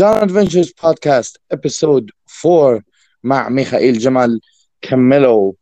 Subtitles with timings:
[0.00, 2.10] John Adventures podcast episode
[2.46, 2.80] 4
[3.22, 4.40] مع ميخائيل جمال.
[4.80, 5.52] كملوا.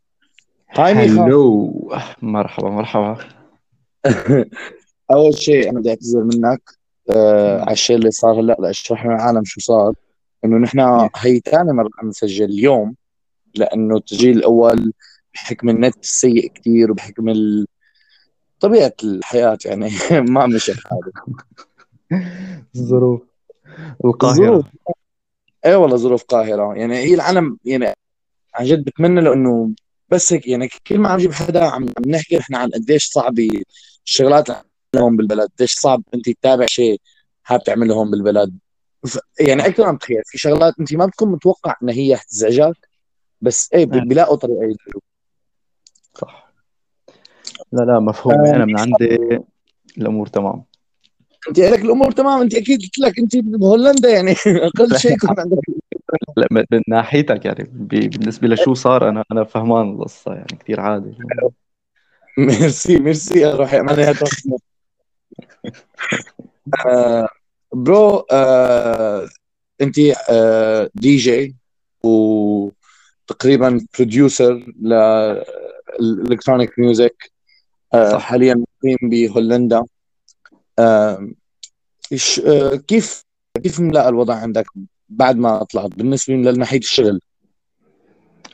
[0.69, 1.91] hi hello.
[2.21, 3.17] مرحبا مرحبا.
[5.11, 6.61] أول شيء أنا بدي أعتذر منك.
[7.09, 9.93] آه على الشيء اللي صار هلأ أشرح للعالم شو صار.
[10.45, 10.79] إنه نحن
[11.15, 12.95] هي ثاني مرة عم نسجل اليوم.
[13.55, 14.93] لأنه التسجيل الأول
[15.33, 17.67] بحكم النت السيء كثير وبحكم ال...
[18.59, 19.89] طبيعة الحياة يعني
[20.33, 20.99] ما مشى الحال
[22.75, 23.28] الظروف
[24.05, 24.33] القاهرة.
[24.35, 24.65] ظروف.
[25.65, 26.73] اي والله ظروف قاهرة.
[26.75, 27.93] يعني هي العالم يعني
[28.55, 29.71] عن جد بتمنى له إنه
[30.09, 33.49] بس هيك يعني كل ما عم نجيب حدا عم نحكي إحنا عن قديش صعبه
[34.05, 34.63] الشغلات اللي
[34.97, 37.01] هون بالبلد قديش صعب أنت تتابع شيء
[37.43, 38.57] حابب تعمله هون بالبلد.
[39.39, 42.89] يعني أكثر عم تخيل في شغلات أنت ما بتكون متوقع ان هي تزعجك
[43.41, 44.07] بس إيه نعم.
[44.07, 45.01] بيلاقوا طريقة يدلوا
[46.13, 46.53] صح.
[47.71, 48.45] لا لا مفهوم.
[48.45, 49.39] أنا من عندي
[49.97, 50.63] الأمور تمام.
[51.47, 55.57] انت لك الأمور تمام انت أكيد قلت لك انت بهولندا يعني أقل شيء يكون عندك
[56.37, 61.13] لا من ناحيتك يعني ب- بالنسبة لشو صار أنا أنا فهمان القصة يعني كثير عادي
[62.37, 64.57] ميرسي ميرسي يا روحي معناها تفهم.
[66.85, 67.27] آه
[67.73, 69.27] bro آه
[69.81, 69.95] انت
[70.29, 71.55] آه دي جي
[72.03, 74.73] وتقريبا producer
[75.99, 77.31] للالكترونيك ميوزك
[77.93, 78.17] آه.
[78.17, 79.83] حاليا مقيم بهولندا
[82.11, 83.25] إيش آه كيف
[83.63, 84.65] كيف ملاقى الوضع عندك
[85.09, 87.19] بعد ما طلعت بالنسبة لناحيه الشغل.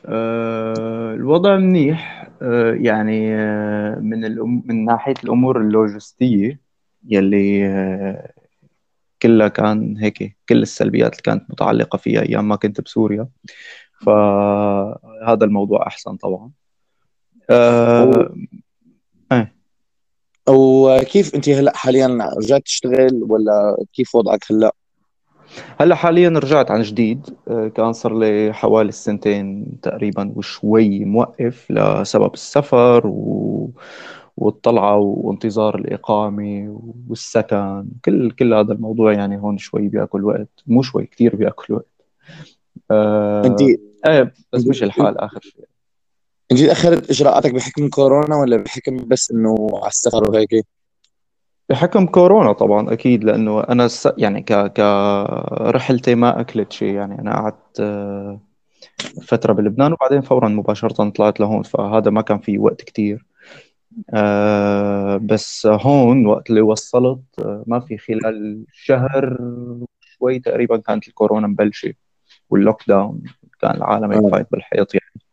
[0.06, 2.28] أه الوضع منيح.
[2.42, 3.36] أه يعني
[4.00, 6.60] من الأم من ناحية الأمور اللوجستية
[7.08, 8.32] يلي أه
[9.22, 13.28] كلها كان هيك كل السلبيات اللي كانت متعلقة فيها أيام ما كنت بسوريا.
[14.00, 16.50] فهذا الموضوع أحسن طبعا.
[17.50, 18.34] أه
[20.48, 24.74] وكيف أنت هلأ حاليا رجعت تشتغل ولا كيف وضعك هلأ؟
[25.80, 27.26] هلأ حاليا رجعت عن جديد.
[27.48, 33.70] أه كان صار لي حوالي السنتين تقريبا وشوي موقف لسبب السفر و...
[34.36, 37.86] والطلعة وانتظار الإقامة والسكن.
[38.04, 40.48] كل كل هذا الموضوع يعني هون شوي بيأكل وقت.
[40.66, 41.86] مو شوي كثير بيأكل وقت.
[42.90, 43.60] أه انت
[44.06, 45.64] إيه بس مش الحال آخر شيء
[46.52, 50.66] انت اخرت اجراءاتك بحكم كورونا ولا بحكم بس انه على السفر وهيك؟
[51.68, 54.08] بحكم كورونا طبعا أكيد لأنه أنا س...
[54.18, 54.80] يعني ك ك
[55.60, 58.40] رحلتي ما أكلت شيء يعني أنا قعدت آه،
[59.22, 63.26] فترة بلبنان وبعدين فورا مباشرة طلعت لهون فهذا ما كان في وقت كتير.
[64.14, 69.38] آه، بس هون وقت اللي وصلت آه، ما في خلال شهر
[70.00, 71.94] شوي تقريبا كانت الكورونا مبلشة
[72.50, 73.22] وال lockdown
[73.60, 74.30] كان العالم هيك آه.
[74.30, 75.25] فايت بالحيط يعني.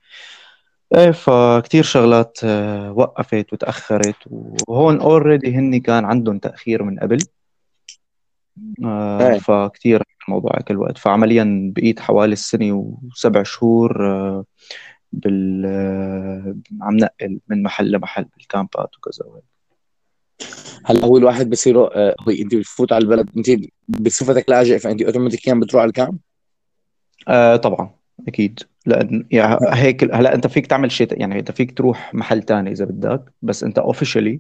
[0.96, 4.16] إيه فكتير شغلات آه، وقفت وتأخرت
[4.68, 7.18] وهون already هني كان عندهم تأخير من قبل.
[8.84, 9.40] آه، إيه.
[9.40, 14.46] فكتير الموضوع أكل وقت فعمليا بقيت حوالي السنة وسبع شهور آه،
[15.14, 19.26] بال آه، عم نقل من محل لمحل بال camp ات وكذا
[20.86, 23.50] هلا هو الواحد بصير آه، هو انت بتفوت على البلد انت
[23.88, 26.18] بصفتك لاجئ فانت اوتوماتيكيا بتروح على ال camp
[27.28, 27.90] آه طبعا
[28.28, 28.60] أكيد.
[28.86, 32.86] لأن يعني هيك هلا أنت فيك تعمل شيء يعني أنت فيك تروح محل تاني إذا
[32.86, 34.40] بدك بس أنت officially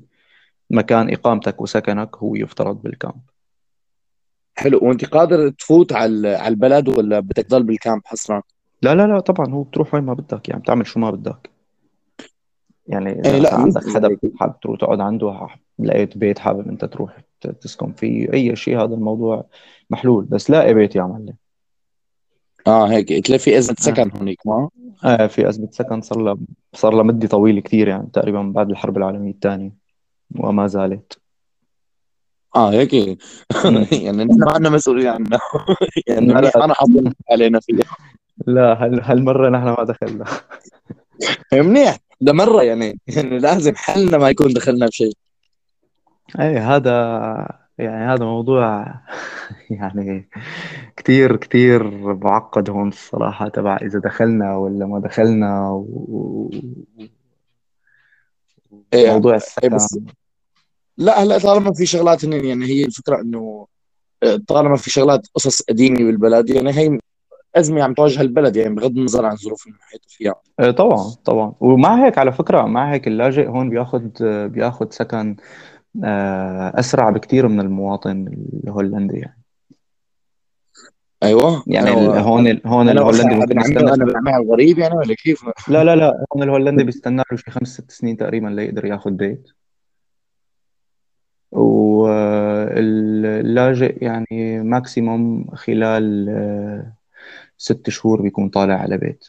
[0.69, 3.21] مكان إقامتك وسكنك هو يفترض بال camp.
[4.55, 4.79] حلو.
[4.81, 8.41] وأنت قادر تفوت على على البلد ولا بدك تضل بال camp حصرا؟
[8.81, 11.49] لا لا لا طبعا هو بتروح وين ما بدك يعني بتعمل شو ما بدك.
[12.87, 14.17] يعني إيه، اذا لا، مثلا عندك حدا.
[14.39, 15.47] حابب تروح تقعد عنده
[15.79, 17.17] لقيت بيت حابب أنت تروح
[17.61, 19.45] تسكن فيه أي شيء هذا الموضوع
[19.89, 21.33] محلول بس لاقي بيت يا معلم.
[22.67, 23.25] آه هيك.
[23.25, 24.69] تلاقي في ازمه سكن هونيك ما؟
[25.03, 26.37] آه في أزمة سكن صار لها
[26.73, 29.71] صار لها مدة طويلة كثير يعني تقريبا بعد الحرب العالمية الثانية
[30.35, 31.19] وما زالت.
[32.55, 32.93] آه هيك.
[34.03, 35.39] يعني نحن ما عندنا مسؤولية عنها
[36.07, 36.65] يعني لا،.
[36.65, 37.85] أنا حاطين علينا فيها
[38.47, 40.25] لا هال هالمرة نحن ما دخلنا.
[41.53, 41.97] منيح.
[42.21, 42.99] ده مرة يعني.
[43.07, 45.13] يعني لازم حلنا ما يكون دخلنا بشيء.
[46.39, 48.85] إيه هذا يعني هذا موضوع
[49.81, 50.29] يعني
[50.97, 51.83] كثير كثير
[52.13, 56.51] معقد هون الصراحة تبع إذا دخلنا ولا ما دخلنا و...
[58.93, 59.75] إيه، موضوع إيه، السكن.
[59.75, 59.99] بس
[60.97, 63.67] لا هلا طالما في شغلات هن يعني هي الفكرة إنه
[64.23, 66.99] آه، طالما في شغلات قصص قديمة بالبلد يعني هي
[67.55, 70.35] أزمة عم تواجه البلد يعني بغض النظر عن الظروف المحيطه فيها.
[70.59, 71.53] إيه طبعا طبعا.
[71.59, 74.13] ومع هيك على فكرة مع هيك اللاجئ هون بياخد
[74.51, 75.35] بياخد سكن
[76.03, 78.27] آه، أسرع بكثير من المواطن
[78.63, 79.41] الهولندي يعني.
[81.23, 81.63] أيوه.
[81.67, 85.41] يعني أنا- ال- هون ال- هون أنا الهولندي ممكن يستنى عمي الغريب يعني ولا كيف؟
[85.67, 86.25] لا لا لا.
[86.35, 89.47] هون الهولندي بيستنى له شي خمس ست سنين تقريبا ليقدر ياخذ بيت.
[92.77, 96.93] اللاجئ يعني maximum خلال آه،
[97.57, 99.25] ست شهور بيكون طالع على بيت.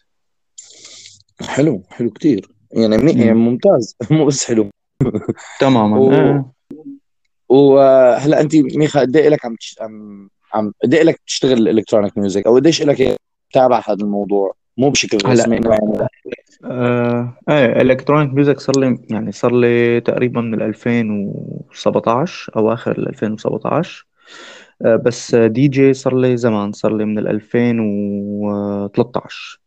[1.41, 2.49] حلو حلو كتير.
[2.73, 3.97] يعني يعني ممتاز.
[4.11, 4.71] مو بس حلو.
[5.61, 5.99] تماما.
[5.99, 6.13] و...
[6.13, 6.53] آه.
[7.49, 12.47] وهلا انت ميخا قد إيه لك عم عم عم قد إيه لك تشتغل electronic music
[12.47, 13.17] أو قديش لك
[13.51, 16.09] تتابع هذا الموضوع؟ مو بشكل رسمي هلا
[16.65, 24.07] آه إيه electronic music صار لي يعني صار لي تقريبا من 2017 اواخر 2017
[24.83, 29.64] آه بس دي جي صار لي زمان صار لي من 2013 آه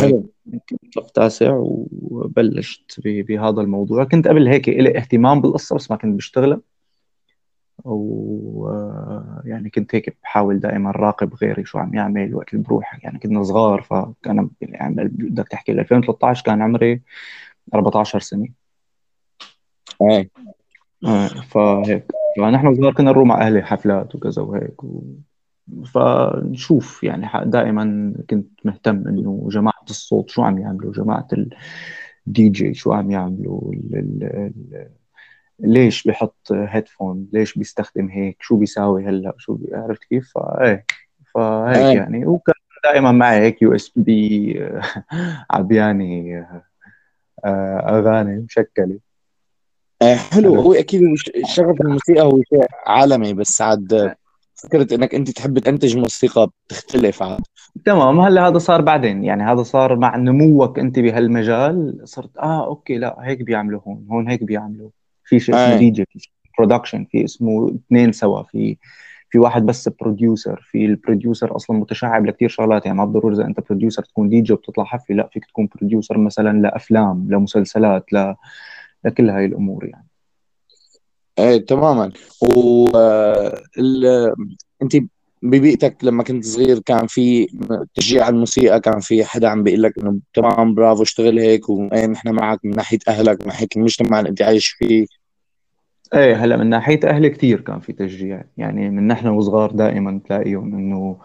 [0.00, 0.30] حلو.
[0.68, 4.04] كنت صف تاسع وبلشت بهذا الموضوع.
[4.04, 6.60] كنت قبل هيك إلي اهتمام بالقصة بس ما كنت بشتغلها.
[7.84, 8.68] و
[9.44, 13.04] يعني كنت هيك بحاول دائما راقب غيري شو عم يعمل وقت اللي بروح.
[13.04, 17.02] يعني كنا صغار فكان يعني بدك تحكي 2013 كان عمري
[17.74, 18.48] 14 سنة.
[20.02, 20.30] إيه
[21.04, 22.06] إيه فهيك.
[22.38, 25.02] فنحن صغار كنا نروح مع أهلي حفلات وكذا وهيك و...
[25.94, 31.28] فنشوف يعني دائما كنت مهتم إنه جماعة الصوت شو عم يعملوا جماعة
[32.26, 34.88] الدي جي شو عم يعملوا ال ال ال
[35.58, 39.74] ليش بيحط headphone ليش بيستخدم هيك شو بيساوي هلأ شو بي...
[39.74, 40.84] عرفت كيف؟ فايه
[41.34, 41.96] فهيك.
[41.96, 42.26] يعني.
[42.26, 44.60] وكان دائما معي هيك USB
[45.50, 46.38] عبياني
[47.44, 48.98] آه، أغاني مشكلة.
[50.02, 50.54] آه، حلو.
[50.54, 51.02] هو أكيد
[51.46, 54.14] شغف الموسيقى هو شيء عالمي بس عاد
[54.64, 57.40] فكرة إنك أنت تحب تنتج موسيقى بتختلف عاد.
[57.84, 62.98] تمام هلا هذا صار بعدين يعني هذا صار مع نموك أنت بهالمجال صرت آه okay
[62.98, 64.90] لا هيك بيعملوا هون هون هيك بيعملوا.
[65.24, 66.28] في شيء اسمه دي جي في
[66.58, 68.76] production في اسمه اثنين سوا في
[69.30, 73.44] في واحد بس producer في ال producer أصلا متشعب لكثير شغلات يعني ما بالضرورة إذا
[73.44, 78.34] أنت producer تكون دي جي وبتطلع حفلة لا فيك تكون producer مثلا لأفلام لمسلسلات ل...
[79.04, 80.06] لكل هاي الأمور يعني.
[81.38, 82.12] إيه تماما.
[82.42, 82.88] و
[83.78, 84.06] ال...
[84.82, 84.96] أنت
[85.42, 87.46] ببيئتك لما كنت صغير كان في
[87.94, 92.06] تشجيع على الموسيقى كان في حدا عم بيقول لك إنه تمام برافو اشتغل هيك وايه
[92.06, 95.06] نحن معك من ناحية أهلك من ناحية المجتمع اللي أنت عايش فيه.
[96.14, 98.44] إيه هلأ من ناحية أهلي كثير كان في تشجيع.
[98.56, 101.16] يعني من نحن وصغار دائما تلاقيهم إنه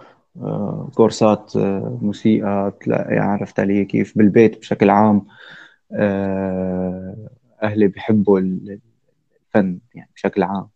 [0.41, 5.25] آه، كورسات آه، موسيقى تلاقي عرفت علي كيف؟ بالبيت بشكل عام
[5.93, 7.15] آه،
[7.63, 8.39] أهلي بحبوا
[9.55, 10.67] الفن يعني بشكل عام.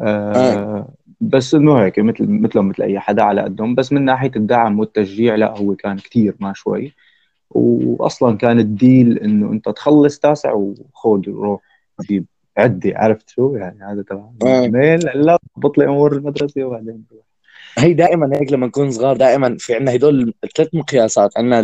[0.00, 0.94] آه.
[1.20, 3.74] بس إنه هيك مثل مثلهم مثل أي حدا على قدهم.
[3.74, 6.94] بس من ناحية الدعم والتشجيع لا هو كان كثير ما شوي.
[7.50, 11.60] واصلا كان الديل إنه أنت تخلص تاسع وخذ روح
[12.08, 12.26] جيب
[12.56, 17.04] عدي عرفت شو؟ يعني هذا تبع ميل لا ضبط لي أمور المدرسة وبعدين
[17.78, 21.38] هي دائما هيك لما نكون صغار دائما في عندنا هدول ثلاث مقياسات.
[21.38, 21.62] عندنا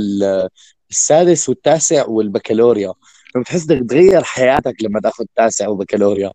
[0.91, 2.93] السادس والتاسع والبكالوريا.
[3.37, 6.33] بتحس بدك تغير حياتك لما تاخذ تاسع وبكالوريا.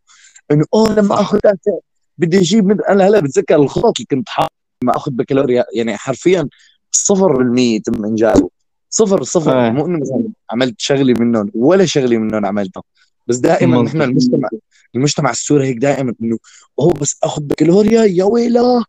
[0.51, 1.77] إنه أوه لما اخذ تاسع
[2.17, 4.51] بدي أجيب من أنا هلأ بتذكر الخطط اللي كنت حاط
[4.83, 5.65] لما اخذ بكالوريا.
[5.73, 6.47] يعني حرفيا
[6.91, 8.49] صفر بالمية تم إنجازه.
[8.89, 9.67] صفر صفر.
[9.67, 9.69] آه.
[9.69, 12.83] مو إنه مثلا عملت شغلة منهم ولا شغلة منهم عملتها.
[13.27, 14.49] بس دائما نحن المجتمع
[14.95, 16.37] المجتمع السوري هيك دائما إنه
[16.79, 18.83] أوه بس اخذ بكالوريا؟ يا ويلا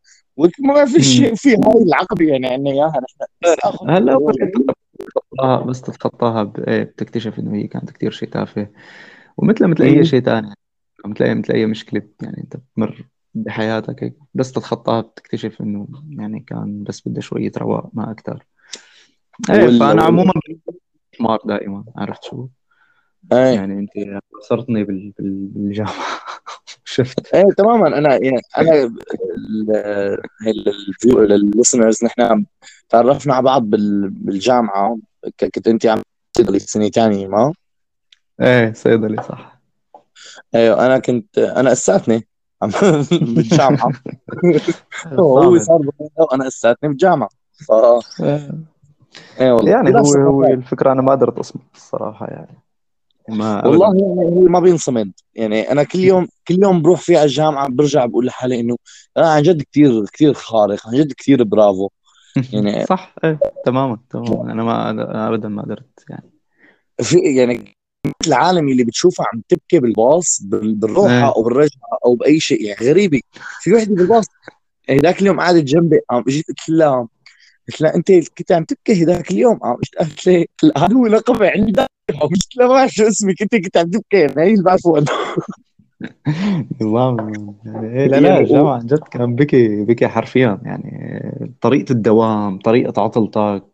[0.58, 3.00] ما في شيء في هاي العقبة يعني عندنا إياها
[3.44, 3.90] نحن.
[3.90, 4.34] هلأ
[5.34, 8.68] تتخطاها بس تتخطاها إيه، بتكتشف إنه هي كانت كثير شيء تافه.
[9.36, 10.54] ومثل مثل أي شيء ثاني
[11.06, 16.40] مثل أي مثل أي مشكلة يعني أنت بتمر بحياتك هيك بس تتخطاها بتكتشف إنه يعني
[16.40, 18.44] كان بس بده شوية رواق ما أكثر
[19.50, 20.32] إيه فأنا عموما
[21.20, 22.48] مار دائما عرفت شو؟
[23.32, 23.38] إيه.
[23.38, 24.84] يعني أنت صرتني
[25.18, 25.94] بالجامعة.
[26.84, 27.34] شفت.
[27.34, 27.98] إيه تماما.
[27.98, 28.94] أنا يعني أنا
[31.06, 32.44] للليسنرز نحن
[32.88, 34.98] تعرفنا على بعض بالجامعة.
[35.40, 36.02] كنت أنت عم
[36.36, 37.52] صيدلي سنة ثانية ما؟
[38.40, 39.60] إيه صيدلي صح.
[40.54, 42.26] أيوه أنا كنت أنا أساتني.
[43.10, 43.92] بالجامعة.
[45.20, 45.80] هو صار
[46.16, 47.28] وأنا أساتني بالجامعة.
[47.66, 47.72] ف
[49.40, 49.52] إيه.
[49.52, 52.58] والله يعني هو هو الفكرة أنا ما قدرت أصمت الصراحة يعني.
[53.28, 55.12] ما والله يعني هو ما بينصمد.
[55.34, 58.76] يعني أنا كل يوم كل يوم بروح فيه على الجامعة برجع بقول لحالي إنه
[59.16, 61.88] أنا عن جد كثير كثير خارق عن جد كثير برافو.
[62.52, 64.52] يعني صح إيه تماما تماما.
[64.52, 66.30] أنا ما أنا ابدا ما قدرت يعني.
[67.02, 67.74] في يعني
[68.26, 71.34] العالم اللي بتشوفها عم تبكي بالباص بالروحة إيه.
[71.36, 73.20] أو بالرجعة أو بأي شيء يعني غريبة.
[73.60, 74.24] في وحدة بالباص
[74.88, 77.08] يعني ذاك اليوم قعدت جنبي قام اجيت قلت لها
[77.68, 80.46] قلت لها أنت كنت عم تبكي ذاك اليوم؟ قام إجت قالت لي
[80.78, 81.86] هذا هو لقبي عندك.
[82.20, 85.04] قلت لها ما بعرف شو اسمك انت كنت عم تبكي يعني هي اللي بعرفه
[86.82, 87.16] نظام
[87.64, 93.64] يعني لا لا الجامعة عن جد كان بكي بكي حرفيا يعني طريقة الدوام طريقة عطلتك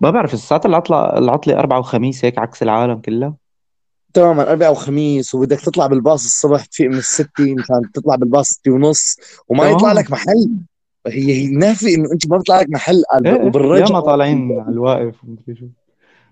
[0.00, 3.34] ما بعرف الساعات العطلة العطلة أربعة وخميس هيك عكس العالم كلها
[4.14, 9.16] تماما اربعاء وخميس وبدك تطلع بالباص الصبح تفيق من الستة مشان تطلع بالباص ستة ونص
[9.48, 9.76] وما تمام.
[9.76, 10.50] يطلع لك محل.
[11.06, 14.72] هي هي نافي إنه أنت ما بيطلع لك محل إيه إيه وبالرجعة ياما طالعين على
[14.72, 15.66] الواقف ومدري شو.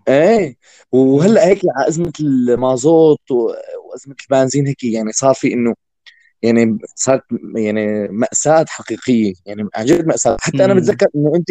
[0.08, 0.56] إيه.
[0.92, 5.74] وهلأ هيك على أزمة المازوت وأزمة البنزين هيك يعني صار في إنه
[6.42, 7.22] يعني صارت
[7.56, 10.36] يعني مأساة حقيقية يعني عن جد مأساة.
[10.40, 10.74] حتى أنا.
[10.74, 11.50] بتذكر إنه أنت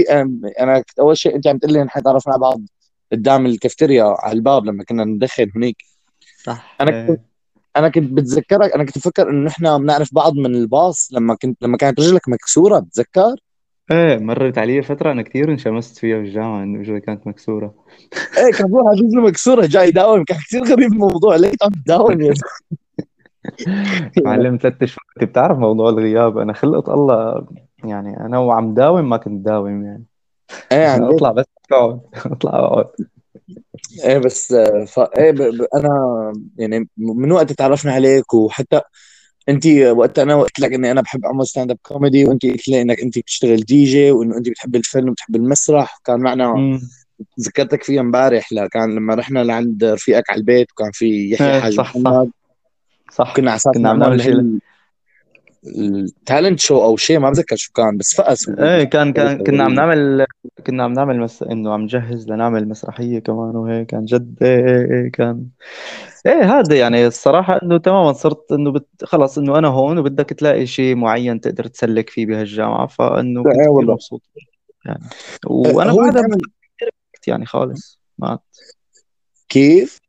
[0.59, 2.61] أنا كنت أول شيء أنت عم تقول لي نحن تعرفنا على بعض
[3.11, 5.75] قدام الكافتيريا على الباب لما كنا ندخن هناك
[6.43, 6.77] صح.
[6.81, 7.27] أنا كنت إيه
[7.77, 11.77] أنا كنت بتذكرك أنا كنت بفكر إنه نحن بنعرف بعض من الباص لما كنت لما
[11.77, 13.35] كانت رجلك مكسورة بتذكر؟
[13.91, 17.73] إيه مرت علي فترة أنا كثير انشمست فيها بالجامعة إنه رجلي كانت مكسورة.
[18.37, 22.21] إيه كان في واحد رجله مكسورة جاي يداوم كان كثير غريب الموضوع ليش عم تداوم
[22.21, 22.33] يا؟
[24.25, 27.47] معلم ثلاث شهور أنت بتعرف موضوع الغياب؟ أنا خلقت الله
[27.83, 30.03] يعني أنا وعم داوم ما كنت داوم يعني.
[30.71, 31.99] عن جد أطلع بس أقعد
[32.31, 32.87] أطلع أقعد.
[34.03, 35.35] إيه بس آه، ف إيه ب...
[35.35, 35.67] ب...
[35.75, 38.81] أنا يعني من وقت تعرفنا عليك وحتى
[39.49, 42.81] انت وقت أنا قلت لك اني أنا بحب اعمل stand up comedy وانت قلت لي
[42.81, 45.97] انك انت بتشتغل دي جي وإنه انت بتحب الفن وبتحب المسرح.
[45.99, 46.79] وكان معنا
[47.41, 51.59] ذكرتك فيها امبارح لا كان لما رحنا لعند رفيقك على البيت وكان في يحيى إيه
[51.59, 52.31] حاج صح محمد.
[53.11, 53.35] صح.
[53.35, 54.59] كنا على أساس كنا عم نعمل
[55.65, 58.49] التالنت شو أو شيء ما بتذكر شو كان بس فقس.
[58.49, 59.73] إيه كان كان كنا عم.
[59.73, 60.25] نعمل
[60.67, 61.43] كنا عم نعمل مس...
[61.43, 65.45] إنه عم نجهز لنعمل مسرحية كمان وهيك كان جد إيه إيه إيه كان
[66.27, 68.87] إيه هذا يعني الصراحة إنه تماما صرت إنه بت...
[69.03, 73.59] خلص إنه أنا هون وبدك تلاقي شيء معين تقدر تسلك فيه بهالجامعة فإنه كنت إيه
[73.59, 73.93] كثير والله.
[73.93, 74.21] مبسوط
[74.85, 75.03] يعني.
[75.45, 76.47] وأنا هو بعدها بفترة
[77.27, 78.39] يعني خالص ما
[79.49, 79.99] كيف؟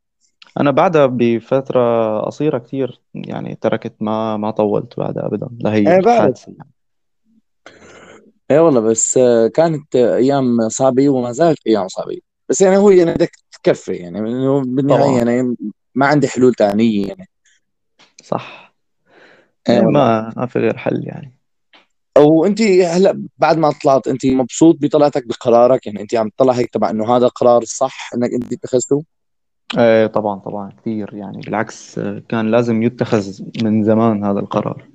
[0.59, 6.07] أنا بعدها بفترة قصيرة كثير يعني تركت ما ما طولت بعدها ابدا لهي إيه بعرف
[6.07, 6.71] الحادثة يعني.
[8.51, 12.17] إيه والله بس آه، كانت آه، أيام صعبة وما زالت أيام صعبة.
[12.49, 15.17] بس يعني هو يعني بدك تكفي يعني إنه بالنهاية طبعا.
[15.17, 15.55] يعني
[15.99, 17.29] ما عندي حلول ثانية يعني
[18.23, 18.73] صح.
[19.69, 21.37] إيه والله ما ما في غير حل يعني.
[22.17, 26.69] أو انت هلا بعد ما طلعت انت مبسوط بطلعتك بقرارك؟ يعني انت عم تطلع هيك
[26.69, 29.03] تبع انه هذا قرار صح انك انت اتخذته؟
[29.77, 31.41] إيه طبعا طبعا كثير يعني.
[31.41, 34.87] بالعكس آه، كان لازم يتخذ من زمان هذا القرار.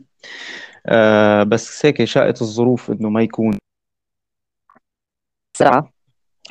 [0.87, 3.59] آه بس هيك شاءت الظروف إنه ما يكون.
[5.57, 5.93] ساعة.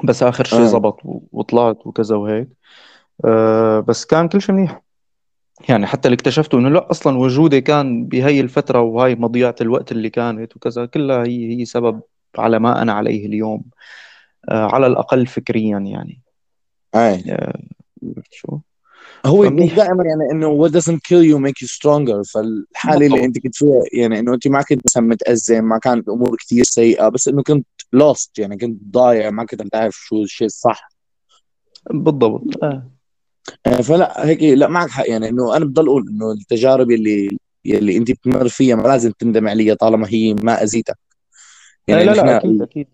[0.04, 0.66] بس آخر شيء آه.
[0.66, 2.48] زبط و- وطلعت وكذا وهيك.
[3.26, 4.82] آه بس كان كل شيء منيح.
[5.70, 10.10] يعني حتى اللي اكتشفته إنه لا أصلا وجودي كان بهي الفترة وهاي مضيعة الوقت اللي
[10.10, 12.02] كانت وكذا كلها هي هي سبب
[12.38, 13.64] على ما أنا عليه اليوم
[14.50, 16.22] آه على الأقل فكريا يعني.
[16.96, 17.60] إيه آه
[18.32, 18.60] شو؟
[19.26, 22.32] هو دائما يعني إنه what doesn't kill you make you stronger.
[22.34, 26.36] فالحالة اللي أنت كنت فيها يعني إنه أنت ما كنت مثلا متأزم ما كانت الأمور
[26.40, 30.90] كثير سيئة بس إنه كنت lost يعني كنت ضايع ما كنت عارف شو الشيء الصح.
[31.90, 32.64] بالضبط.
[32.64, 32.90] آه.
[33.66, 35.10] آه، فلا هيك لا معك حق.
[35.10, 39.48] يعني إنه أنا بضل أقول إنه التجارب اللي اللي أنت بتمر فيها ما لازم تندم
[39.48, 40.98] عليها طالما هي ما أذيتك.
[41.88, 42.88] يعني لا لا نحن أكيد أكيد.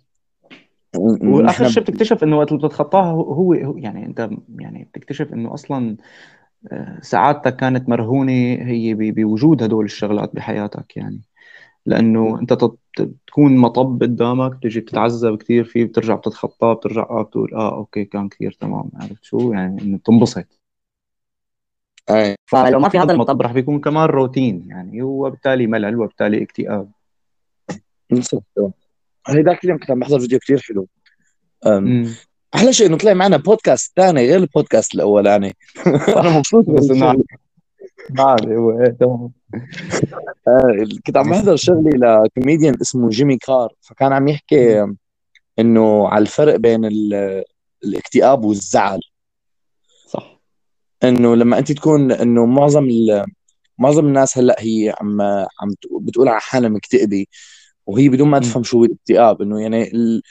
[0.97, 4.29] وآخر شيء بتكتشف إنه وقت اللي بتتخطاها هو يعني أنت
[4.59, 5.97] يعني بتكتشف إنه أصلا
[6.71, 11.21] آه، سعادتك كانت مرهونة هي بوجود هدول الشغلات بحياتك يعني.
[11.85, 12.53] لأنه أنت
[13.27, 18.29] تكون مطب قدامك بتجي بتتعذب كثير فيه بترجع بتتخطاه بترجع آه بتقول آه أوكي كان
[18.29, 20.59] كثير تمام عرفت شو؟ يعني إنه بتنبسط.
[22.09, 22.35] أي.
[22.45, 26.91] فلو ما في هذا المطب رح بيكون كمان روتين يعني وبالتالي ملل وبالتالي اكتئاب.
[29.27, 30.87] هيداك اليوم كنت عم بحضر فيديو كثير حلو.
[32.55, 35.55] أحلى شيء إنه طلع معنا بودكاست ثاني غير البودكاست الأولاني.
[35.85, 37.23] أنا صح مبسوط بس إنه
[38.19, 39.31] عادي هو إيه تمام.
[40.47, 44.87] آه، كنت عم بحضر شغلي لكوميديان اسمه جيمي كار فكان عم يحكي
[45.59, 47.43] إنه على الفرق بين ال-
[47.83, 48.99] الاكتئاب والزعل.
[50.07, 50.39] صح.
[51.03, 53.25] إنه لما أنت تكون إنه معظم ال-
[53.77, 57.25] معظم الناس هلأ هي عم عم بتقول على حالها مكتئبة
[57.85, 59.41] وهي بدون ما تفهم شو هو الاكتئاب.
[59.41, 60.21] إنه يعني ال...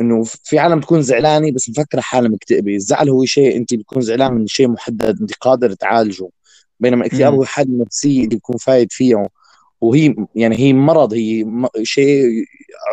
[0.00, 2.74] إنه في عالم تكون زعلانة بس مفكرة حالها مكتئبة.
[2.74, 6.28] الزعل هو شيء أنت بتكون زعلان من شيء محدد أنت قادر تعالجه.
[6.84, 9.28] بينما الاكتئاب هو حالة نفسيه انت بتكون فايت فيها
[9.80, 11.46] وهي يعني هي مرض هي
[11.82, 12.44] شيء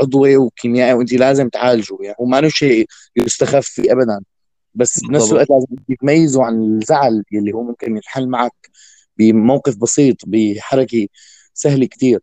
[0.02, 4.22] عضوي وكيميائي وانت لازم تعالجه يعني هو ما شيء يستخف فيه ابدا.
[4.76, 5.68] بس بنفس الوقت لازم
[6.02, 8.70] تميزه عن الزعل اللي هو ممكن ينحل معك
[9.18, 11.08] بموقف بسيط بحركة
[11.54, 12.20] سهلة كثير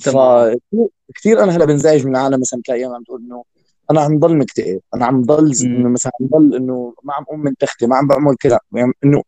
[0.00, 3.44] فكثير أنا هلأ بنزعج من العالم مثلا تلاقي أيام عم تقول إنه
[3.90, 7.40] أنا عم ضل مكتئب أنا عم ضل إنه مثلا عم ضل إنه ما عم أقوم
[7.40, 9.22] من تختي ما عم بعمل كذا يعني إنه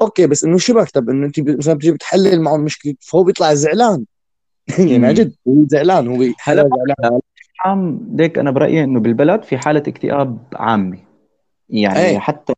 [0.00, 4.04] أوكي بس انه شو بكتب انه انت مثلا بتجي بتحلل معه المشكلة فهو بيطلع زعلان.
[4.78, 7.20] يعني عن جد هو زعلان هو حاله زعلان.
[7.64, 10.98] عام ديك أنا برأيي إنه بالبلد في حالة اكتئاب عامة.
[11.68, 12.18] يعني إيه.
[12.18, 12.52] حتى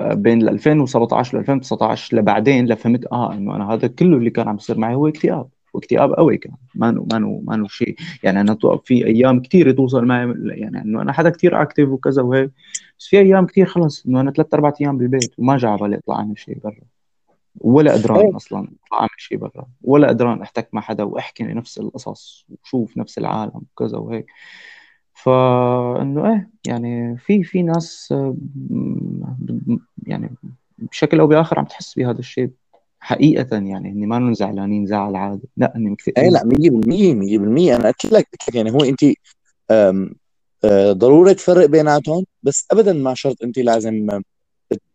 [0.00, 4.78] بين 2017 و 2019 لبعدين لفهمت آه إنه أنا هذا كله اللي كان عم يصير
[4.78, 5.48] معي هو اكتئاب.
[5.74, 7.96] واكتئاب قوي كان ما ما ما ما شيء.
[8.22, 12.50] يعني أنا في أيام كثيره توصل معي يعني إنه أنا حدا كثير اكتف وكذا وهيك
[12.98, 15.96] بس في أيام كثير خلص إنه أنا ثلاث أربع أيام بالبيت وما جا على بالي
[15.96, 16.80] اطلع أعمل شيء برا.
[17.60, 18.36] ولا قدران إيه.
[18.36, 19.66] أصلا اطلع أعمل شيء برا.
[19.82, 24.26] ولا قدران أحتك مع حدا وأحكي نفس القصص وشوف نفس العالم وكذا وهيك.
[25.12, 28.14] فانه إيه يعني في في ناس
[30.06, 30.30] يعني
[30.78, 32.50] بشكل أو بآخر عم تحس بهذا الشيء.
[33.04, 37.90] حقيقة يعني اني ما زعلانين زعل عادي لا اني مكتئبين إيه لا 100% 100% أنا
[37.90, 39.04] قلت لك يعني هو انت
[40.64, 44.20] آه، ضروري تفرق بيناتهم بس ابدا ما شرط انت لازم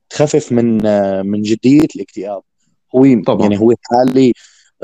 [0.09, 2.41] تخفف من آه، من جدية الاكتئاب.
[2.95, 3.41] هو طبعا.
[3.41, 4.33] يعني هو حالي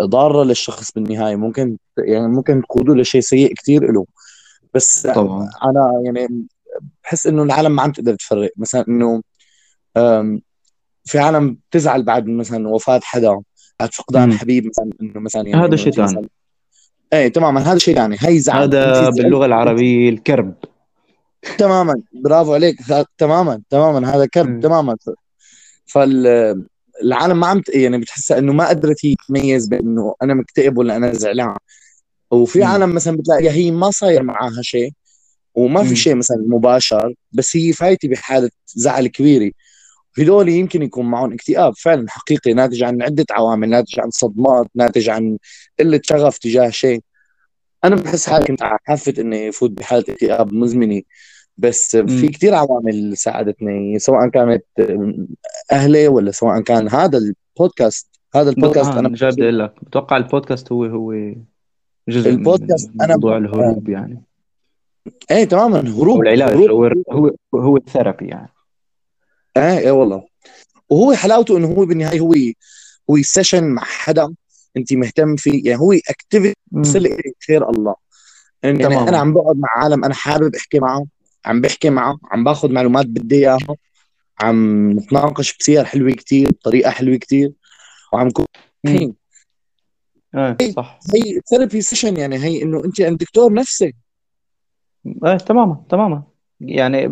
[0.02, 1.36] ضارة للشخص بالنهاية.
[1.36, 4.06] ممكن يعني ممكن تقوده لشيء سيء كثير له.
[4.74, 5.50] بس طبعا.
[5.64, 6.48] أنا يعني
[7.04, 8.52] بحس إنه العالم ما عم تقدر تفرق.
[8.58, 9.22] مثلا إنه
[11.06, 13.42] في عالم تزعل بعد مثلا وفاة حدا
[13.80, 16.30] بعد فقدان حبيب مثلا إنه مثلا يعني هذا شيء ثاني.
[17.14, 18.18] إيه تماما هذا شيء ثاني.
[18.20, 18.62] هي زعل.
[18.62, 20.56] هذا باللغة العربية الكرب.
[21.58, 22.02] تماما.
[22.14, 22.78] برافو عليك.
[23.18, 24.60] تماما تماما هذا كرب.
[24.60, 24.96] تماما.
[25.86, 31.14] فالعالم ما عم يعني بتحسها إنه ما قدرت هي تميز بإنه أنا مكتئب ولا أنا
[31.14, 31.56] زعلان.
[32.32, 34.92] وفي عالم مثلا بتلاقيها هي ما صاير معاها شيء
[35.56, 39.52] وما في شيء مثلا مباشر بس هي فايتة بحالة زعل كبيرة.
[40.20, 45.10] هذول يمكن يكون معهم اكتئاب فعلا حقيقي ناتج عن عدة عوامل ناتج عن صدمات ناتج
[45.10, 45.38] عن
[45.80, 47.02] قلة شغف تجاه شيء.
[47.84, 51.02] أنا بحس حالي كنت حافه إني أفوت بحالة اكتئاب مزمنة
[51.58, 54.64] بس في كثير عوامل ساعدتني سواء كانت
[55.72, 58.20] أهلي ولا سواء كان هذا البودكاست.
[58.36, 61.34] هذا البودكاست آه أنا جاد لك بتوقع البودكاست هو هو
[62.10, 64.24] جزء البودكاست من موضوع أنا الهروب يعني.
[65.32, 68.55] إيه تماما هروب العلاج هو هو هو ال therapy يعني.
[69.58, 70.28] إيه إيه والله.
[70.90, 72.34] وهو حلاوته إنه هو بالنهاية هو
[73.10, 74.34] هو session مع حدا
[74.78, 75.62] أنت مهتم فيه.
[75.66, 76.56] يعني هو activity
[77.48, 77.96] خير الله.
[78.64, 79.08] يعني تمام.
[79.08, 81.06] أنا عم بقعد مع عالم أنا حابب أحكي معه
[81.46, 83.76] عم بحكي معه عم باخذ معلومات بدي إياها
[84.42, 87.52] عم نتناقش بسير حلوة كتير بطريقة حلوة كتير
[88.14, 88.46] وعم نكون
[88.88, 89.14] إيه
[90.72, 91.00] صح.
[91.14, 93.94] هي therapy session يعني هي إنه أنت عند دكتور نفسي
[95.26, 96.24] إيه تماما تماما.
[96.62, 97.06] يعني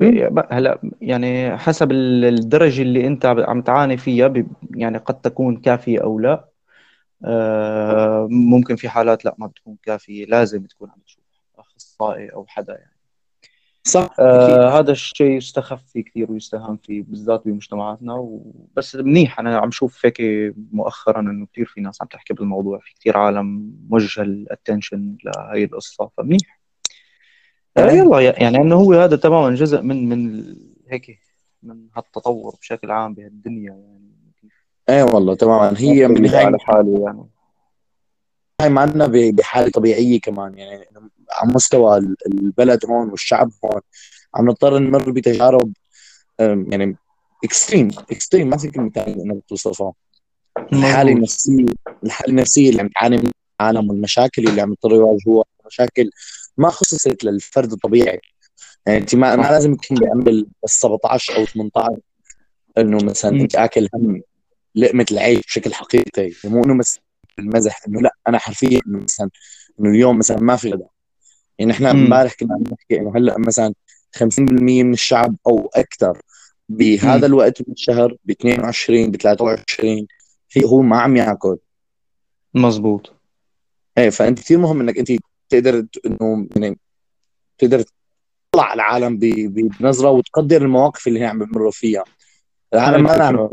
[0.51, 4.33] هلا يعني حسب الدرجة اللي انت عم تعاني فيها
[4.75, 6.45] يعني قد تكون كافية أو لا
[7.25, 11.23] آه، ممكن في حالات لا ما بتكون كافية لازم تكون عم تشوف
[11.57, 12.93] أخصائي أو حدا يعني.
[13.85, 18.53] صح آه هذا الشيء يستخف فيه كثير ويستهان فيه بالذات بمجتمعاتنا و...
[18.75, 20.21] بس منيح أنا عم شوف هيك
[20.71, 26.09] مؤخرا إنه كثير في ناس عم تحكي بالموضوع في كثير عالم موجه الاتنشن لهي القصة
[26.17, 26.62] فمنيح.
[27.77, 30.45] يلا يعني إنه هو هذا تماما جزء من من
[30.87, 31.19] هيك
[31.63, 34.13] من هالتطور بشكل عام بهالدنيا يعني.
[34.89, 35.73] إيه والله تماما.
[35.77, 37.25] هي من على حاله يعني.
[38.61, 40.85] هاي معنا بحالة طبيعية كمان يعني.
[41.31, 43.81] على مستوى البلد هون والشعب هون
[44.35, 45.73] عم نضطر نمر بتجارب
[46.39, 46.97] يعني
[47.43, 49.93] extreme extreme ما في كلمة ثانية إنك توصفها
[50.73, 51.65] الحالة النفسية
[52.03, 53.29] الحالة النفسية اللي عم تعاني من
[53.61, 56.09] العالم والمشاكل اللي عم يضطروا يواجهوها مشاكل
[56.57, 58.19] ما خصصت للفرد الطبيعي.
[58.85, 61.97] يعني انت ما, ما لازم تكون بعمر ال 17 أو 18
[62.77, 64.21] إنه مثلا أنت آكل هم
[64.75, 66.31] لقمة العيش بشكل حقيقي.
[66.45, 67.01] مو إنه مثلا
[67.39, 69.29] المزح إنه لا أنا حرفيا إنه مثلا
[69.79, 70.89] إنه اليوم مثلا ما في غداء.
[71.59, 73.73] يعني إحنا امبارح كنا عم نحكي إنه هلأ مثلا
[74.17, 76.21] 50% من الشعب أو أكثر
[76.69, 80.07] بهذا الوقت من الشهر ب 22 ب 23
[80.65, 81.57] هو ما عم ياكل.
[82.53, 83.13] مزبوط.
[83.97, 85.11] إيه فأنت كثير مهم إنك أنت
[85.49, 86.77] تقدر إنه يعني
[87.57, 87.83] تقدر
[88.51, 92.03] تطلع على العالم بنظرة وتقدر المواقف اللي هي عم بمروا فيها.
[92.73, 93.49] العالم ما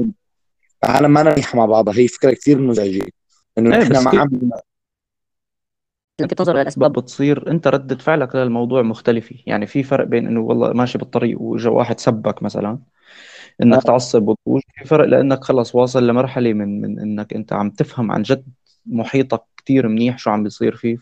[0.85, 3.07] العالم ما منيحه مع بعضها هي فكرة كثير مزعجة.
[3.59, 4.51] إنه إيه إحنا ما عم
[6.29, 9.37] تنظر للاسباب بتصير أنت ردة فعلك للموضوع مختلفة.
[9.47, 12.79] يعني في فرق بين إنه والله ماشي بالطريق وإجا واحد سبك مثلا
[13.63, 13.81] إنك آه.
[13.81, 18.23] تعصب وتقول في فرق لإنك خلص واصل لمرحلة من من إنك أنت عم تفهم عن
[18.23, 18.45] جد
[18.87, 20.99] محيطك كتير منيح شو عم بيصير فيه.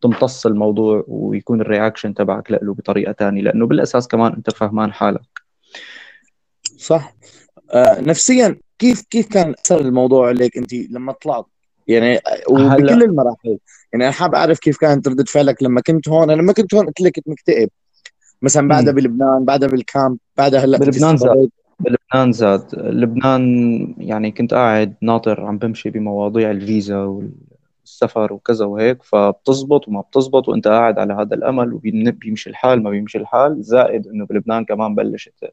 [0.00, 5.40] فتمتص الموضوع ويكون ال reaction تبعك له بطريقة تانية لأنه بالأساس كمان أنت فهمان حالك.
[6.76, 7.14] صح.
[7.70, 11.44] آه نفسيا كيف كيف كان أثر الموضوع عليك أنت لما طلعت؟
[11.88, 13.58] يعني وبكل المراحل.
[13.92, 16.30] يعني أنا حابب أعرف كيف كانت ردة فعلك لما كنت هون.
[16.30, 17.70] أنا لما كنت هون قلت لك كنت مكتئب.
[18.42, 21.50] مثلا بعدها بلبنان بعدها بال camp بعدها هلأ بلبنان زاد.
[21.80, 22.74] بلبنان زاد.
[22.74, 27.22] لبنان يعني كنت قاعد ناطر عم بمشي بمواضيع الفيزا
[27.90, 33.18] والسفر وكذا وهيك فبتزبط وما بتزبط وانت قاعد على هذا الأمل وبيمشي الحال ما بيمشي
[33.18, 35.44] الحال زائد إنه بلبنان كمان بلشت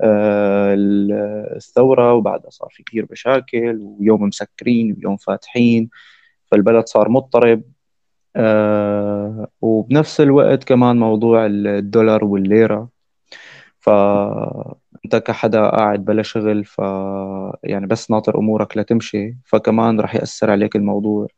[0.00, 0.74] آه،
[1.56, 5.90] الثورة وبعدها صار في كثير مشاكل ويوم مسكرين ويوم فاتحين
[6.50, 7.62] فالبلد صار مضطرب
[8.36, 12.88] آه، وبنفس الوقت كمان موضوع الدولار والليرة.
[13.80, 16.78] فأنت كحدا قاعد بلا شغل ف
[17.64, 21.28] يعني بس ناطر أمورك لتمشي فكمان رح يأثر عليك الموضوع.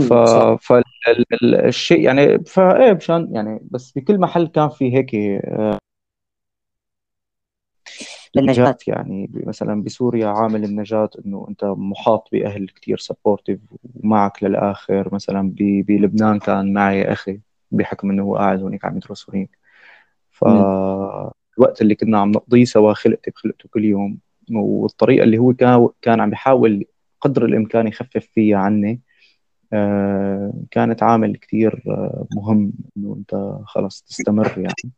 [0.00, 0.12] ف...
[0.60, 5.78] فالشيء يعني فايه مشان يعني بس بكل محل كان في هيك آه،
[8.34, 8.76] للنجاة.
[8.86, 13.60] يعني مثلا بسوريا عامل النجاة إنه أنت محاط بأهل كثير supportive
[13.94, 15.14] ومعك للآخر.
[15.14, 19.58] مثلا بلبنان كان معي أخي بحكم إنه هو قاعد هونيك عم يدرس هونيك.
[20.30, 24.18] فالوقت اللي كنا عم نقضيه سوا خلقتي بخلقته كل يوم.
[24.52, 26.84] والطريقة اللي هو كان كان عم بيحاول
[27.20, 29.00] قدر الإمكان يخفف فيها عني
[30.70, 34.92] كانت عامل كثير آه، مهم إنه أنت خلص تستمر يعني.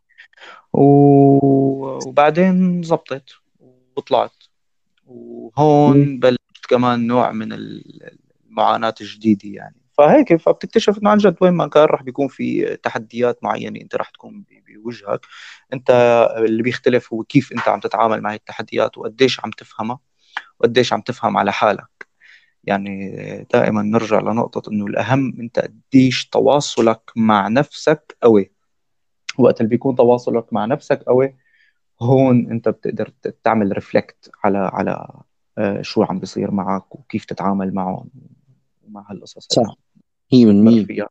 [2.03, 3.31] وبعدين زبطت
[3.97, 4.45] وطلعت.
[5.07, 9.77] وهون بلشت كمان نوع من المعاناة الجديدة يعني.
[9.99, 14.11] فهيك فبتكتشف إنه عن جد وين ما كان راح بيكون في تحديات معينة أنت راح
[14.11, 15.27] تكون بوجهك.
[15.73, 15.91] أنت
[16.39, 19.99] اللي بيختلف هو كيف أنت عم تتعامل مع التحديات وقديش عم تفهمها
[20.61, 21.94] وقديش عم تفهم على حالك.
[22.67, 23.17] يعني
[23.53, 28.51] دائما نرجع لنقطة إنه الأهم انت قديش تواصلك مع نفسك قوي.
[29.39, 31.35] وقت اللي بيكون تواصلك مع نفسك قوي
[32.03, 33.13] هون أنت بتقدر
[33.45, 35.09] تعمل ريفلكت على على
[35.59, 38.09] آه، شو عم بيصير معك وكيف تتعامل معهم
[38.87, 39.77] ومع هالقصص صح.
[40.33, 41.09] هي من مية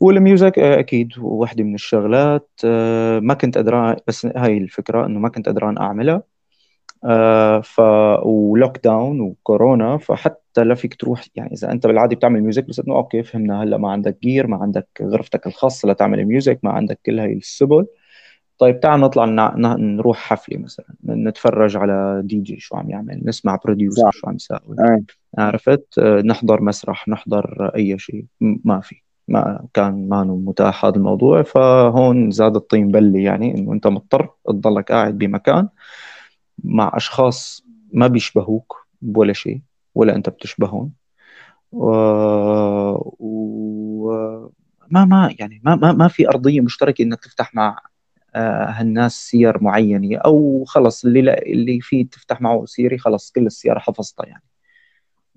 [0.00, 5.18] وال music آه، أكيد وحدة من الشغلات آه، ما كنت قدران بس هاي الفكرة إنه
[5.18, 6.22] ما كنت قدران أعملها.
[7.62, 7.80] ف
[8.24, 12.96] و lockdown وكورونا فحتى لا فيك تروح يعني إذا أنت بالعادة بتعمل music بس إنه
[12.96, 17.18] okay فهمنا هلأ ما عندك gear ما عندك غرفتك الخاصة لتعمل music ما عندك كل
[17.20, 17.86] هاي السبل.
[18.58, 24.10] طيب تعال نطلع نروح حفلة مثلا نتفرج على دي جي شو عم يعمل نسمع producer
[24.10, 24.76] شو عم يساوي.
[25.38, 28.96] عرفت؟ نحضر مسرح نحضر أي شيء ما في
[29.28, 31.42] ما كان ما متاح هذا الموضوع.
[31.42, 35.68] فهون زاد الطين بلي يعني إنه أنت مضطر تضلك قاعد بمكان.
[36.64, 39.60] مع أشخاص ما بيشبهوك ولا شيء
[39.94, 40.92] ولا أنت بتشبههم.
[41.72, 41.90] و...
[43.18, 44.10] و...
[44.90, 47.78] ما ما يعني ما ما ما في أرضية مشتركة إنك تفتح مع
[48.34, 53.46] آه، هالناس سير معينه أو خلص اللي لا اللي فيه تفتح معه سيري خلص كل
[53.46, 54.42] السيارة حفظتها يعني.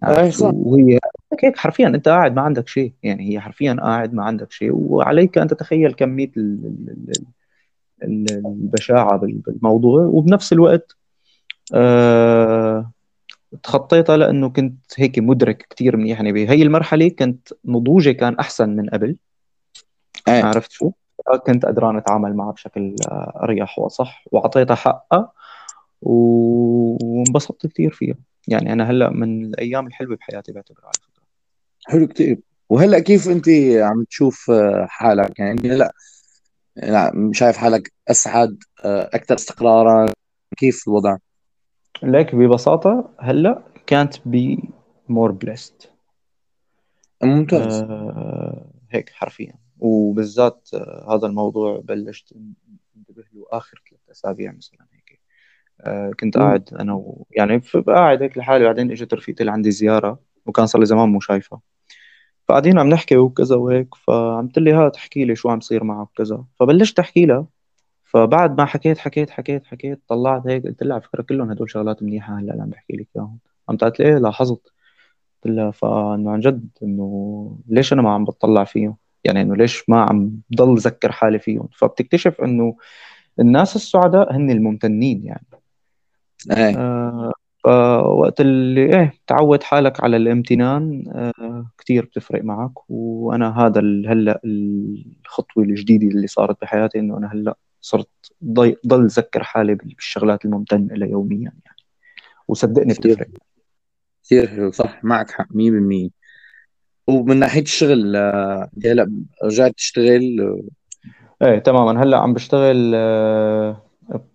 [0.03, 0.51] اي صح.
[0.53, 0.99] وهي
[1.43, 2.93] هيك حرفيا أنت قاعد ما عندك شيء.
[3.03, 4.71] يعني هي حرفيا قاعد ما عندك شيء.
[4.73, 6.31] وعليك أن تتخيل كمية
[8.03, 10.01] البشاعة بالموضوع.
[10.01, 10.97] وبنفس الوقت
[11.73, 12.91] أه
[13.63, 16.17] تخطيتها لأنه كنت هيك مدرك كثير منيح.
[16.17, 19.17] يعني بهي المرحلة كنت نضوجي كان أحسن من قبل.
[20.27, 20.43] أيه.
[20.43, 20.91] عرفت شو؟
[21.45, 22.95] كنت قدران أتعامل معها بشكل
[23.43, 25.31] اريح وصح واعطيتها حقها
[26.01, 28.15] وانبسطت كثير فيها
[28.47, 31.23] يعني أنا هلأ من الأيام الحلوة بحياتي بعتبرها على فكرة.
[31.85, 34.51] حلو كثير وهلأ كيف أنت عم تشوف
[34.87, 35.93] حالك؟ يعني هلأ
[36.75, 40.09] يعني شايف حالك أسعد أكثر استقرارا؟
[40.57, 41.17] كيف الوضع؟
[42.03, 44.69] لك ببساطة هلا couldn't be
[45.09, 45.91] more blessed
[47.23, 47.81] ممتاز.
[47.81, 49.53] آه هيك حرفيا.
[49.79, 52.33] وبالذات آه هذا الموضوع بلشت
[52.97, 55.21] انتبه له آخر ثلاث أسابيع مثلا هيك.
[55.81, 56.37] آه كنت.
[56.37, 57.27] قاعد أنا و...
[57.31, 58.65] يعني قاعد هيك لحالي.
[58.65, 61.59] بعدين اجت رفيقتي اللي عندي زيارة وكان صار لي زمان مو شايفه.
[62.47, 66.07] فقاعدين عم نحكي وكذا وهيك فعم تقول لي ها تحكي لي شو عم يصير معك
[66.15, 67.47] كذا فبلشت أحكي لها.
[68.09, 72.03] فبعد ما حكيت حكيت حكيت حكيت طلعت هيك قلت لها على فكرة كلهم هدول شغلات
[72.03, 73.37] منيحة هلأ اللي عم بحكي لك إياهم.
[73.67, 74.71] قام قالت لي إيه لاحظت.
[75.45, 79.89] قلت لها فإنه عن جد إنه ليش أنا ما عم بطلع فيهم؟ يعني إنه ليش
[79.89, 82.75] ما عم ضل ذكر حالي فيهم؟ فبتكتشف إنه
[83.39, 85.45] الناس السعداء هن الممتنين يعني.
[86.51, 86.77] إيه.
[86.77, 94.41] آه فوقت اللي إيه تعود حالك على الامتنان آه كثير بتفرق معك وأنا هذا هلأ
[94.45, 98.09] الخطوة الجديدة اللي صارت بحياتي إنه أنا هلأ صرت
[98.87, 101.63] ضل ذكر حالي بالشغلات الممتنة لها يوميا يعني.
[102.47, 103.27] وصدقني بتفرق.
[104.23, 106.09] كثير حلو صح معك حق 100%
[107.09, 110.61] ومن ناحية الشغل آه، هلأ رجعت تشتغل
[111.41, 112.03] آه، إيه تماما.
[112.03, 112.91] هلأ عم بشتغل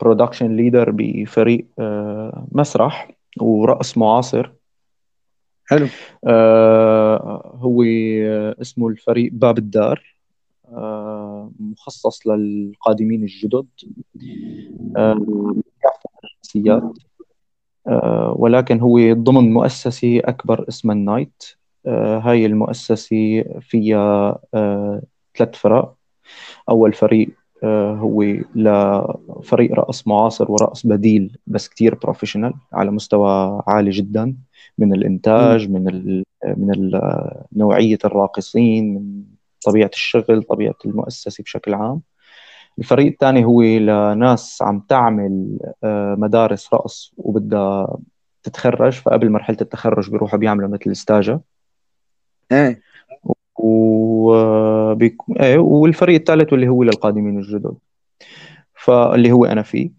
[0.00, 1.66] production آه، leader بفريق
[2.52, 4.52] مسرح ورقص معاصر.
[5.66, 5.86] حلو.
[7.54, 7.82] هو
[8.62, 10.16] اسمه الفريق باب الدار.
[11.60, 13.66] مخصص للقادمين الجدد.
[14.96, 16.92] الشخصيات
[17.86, 21.42] آه، ولكن هو ضمن مؤسسة أكبر اسمها النايت
[21.86, 25.02] آه، هاي المؤسسة فيها آه،
[25.36, 25.94] ثلاث فرق.
[26.70, 27.28] أول فريق
[27.64, 28.22] آه، هو
[28.54, 34.36] لفريق رقص معاصر ورقص بديل بس كتير professional على مستوى عالي جدا.
[34.78, 36.24] من الإنتاج من ال
[36.56, 37.00] من ال
[37.52, 39.22] نوعية الراقصين من
[39.64, 42.00] طبيعة الشغل طبيعة المؤسسة بشكل عام.
[42.78, 47.98] الفريق الثاني هو لناس عم تعمل آه، مدارس رقص وبدها
[48.42, 48.92] تتخرج.
[48.92, 51.40] فقبل مرحلة التخرج بيروحوا بيعملوا مثل استاجه
[52.52, 52.82] إيه.
[53.58, 54.94] و...
[54.94, 55.16] بيك...
[55.40, 57.74] إيه والفريق الثالث واللي هو للقادمين الجدد.
[58.74, 59.90] فاللي هو أنا فيه.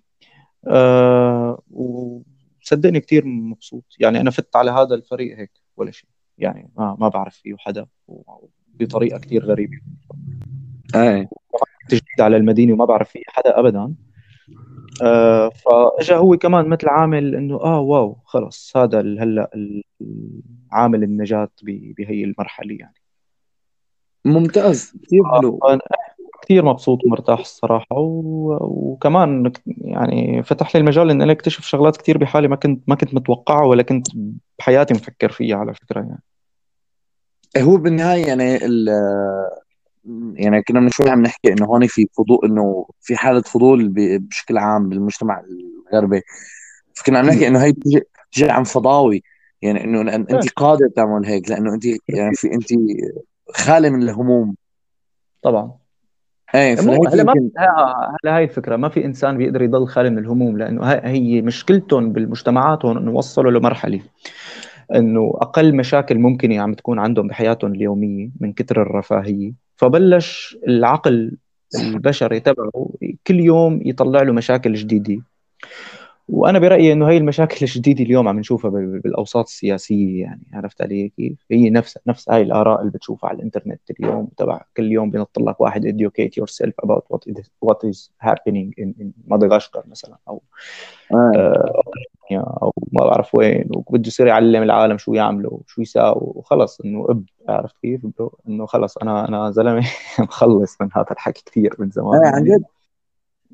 [0.67, 3.83] أه وصدقني كثير مبسوط.
[3.99, 6.09] يعني أنا فت على هذا الفريق هيك ولا شيء.
[6.37, 7.85] يعني ما ما بعرف فيه حدا.
[8.79, 9.77] بطريقة كثير غريبة.
[10.95, 11.29] إيه
[11.89, 13.93] تجديد على المدينة وما بعرف فيه حدا ابدا.
[15.01, 19.49] آه فإجا هو كمان مثل عامل إنه آه واو خلص هذا هلأ
[20.71, 21.49] عامل النجاة
[21.97, 22.95] بهي المرحلة يعني.
[24.25, 24.93] ممتاز.
[25.03, 25.59] كثير حلو.
[26.41, 27.97] كثير مبسوط ومرتاح الصراحة.
[27.97, 28.57] و...
[28.61, 33.13] وكمان يعني فتح لي المجال إن أنا أكتشف شغلات كثير بحالي ما كنت ما كنت
[33.13, 34.07] متوقعها ولا كنت
[34.59, 36.23] بحياتي مفكر فيها على فكرة يعني.
[37.57, 38.89] هو بالنهاية يعني ال
[40.35, 44.57] يعني كنا من شوي عم نحكي إنه هون في فضول إنه في حالة فضول بشكل
[44.57, 45.41] عام بالمجتمع
[45.91, 46.21] الغربي.
[46.93, 49.23] فكنا عم نحكي إنه هي بتجي بتجي عن فضاوي.
[49.61, 50.39] يعني إنه أنت إيه.
[50.55, 52.69] قادر تعمل هيك لأنه أنت يعني في أنت
[53.55, 54.55] خالي من الهموم.
[55.41, 55.71] طبعا.
[56.55, 57.33] إيه هلا ما
[58.23, 58.75] هلا هاي الفكرة.
[58.75, 63.51] ما في إنسان بيقدر يضل خالي من الهموم لأنه هي مشكلتهم بالمجتمعات هون إنه وصلوا
[63.51, 64.01] لمرحلة.
[64.95, 69.53] إنه أقل مشاكل ممكنه عم تكون عندهم بحياتهم اليومية من كثر الرفاهية.
[69.75, 71.37] فبلش العقل
[71.81, 72.89] البشري تبعه
[73.27, 75.21] كل يوم يطلع له مشاكل جديدة.
[76.27, 81.37] وأنا برأيي إنه هي المشاكل الجديده اليوم عم نشوفها بالأوساط السياسية يعني عرفت علي كيف؟
[81.51, 85.61] هي نفس نفس هاي الآراء اللي بتشوفها على الإنترنت اليوم تبع كل يوم بينط لك
[85.61, 90.41] واحد educate yourself about what is, what is happening in, in مدغشقر مثلا أو
[91.11, 91.31] آه.
[91.35, 97.05] آه أو ما بعرف وين وبده يصير يعلم العالم شو يعملوا شو يساووا وخلص إنه
[97.09, 98.01] اب عرفت كيف؟
[98.47, 99.87] إنه خلص أنا أنا زلمة
[100.19, 102.65] مخلص من هذا الحكي كثير من زمان آه عن جد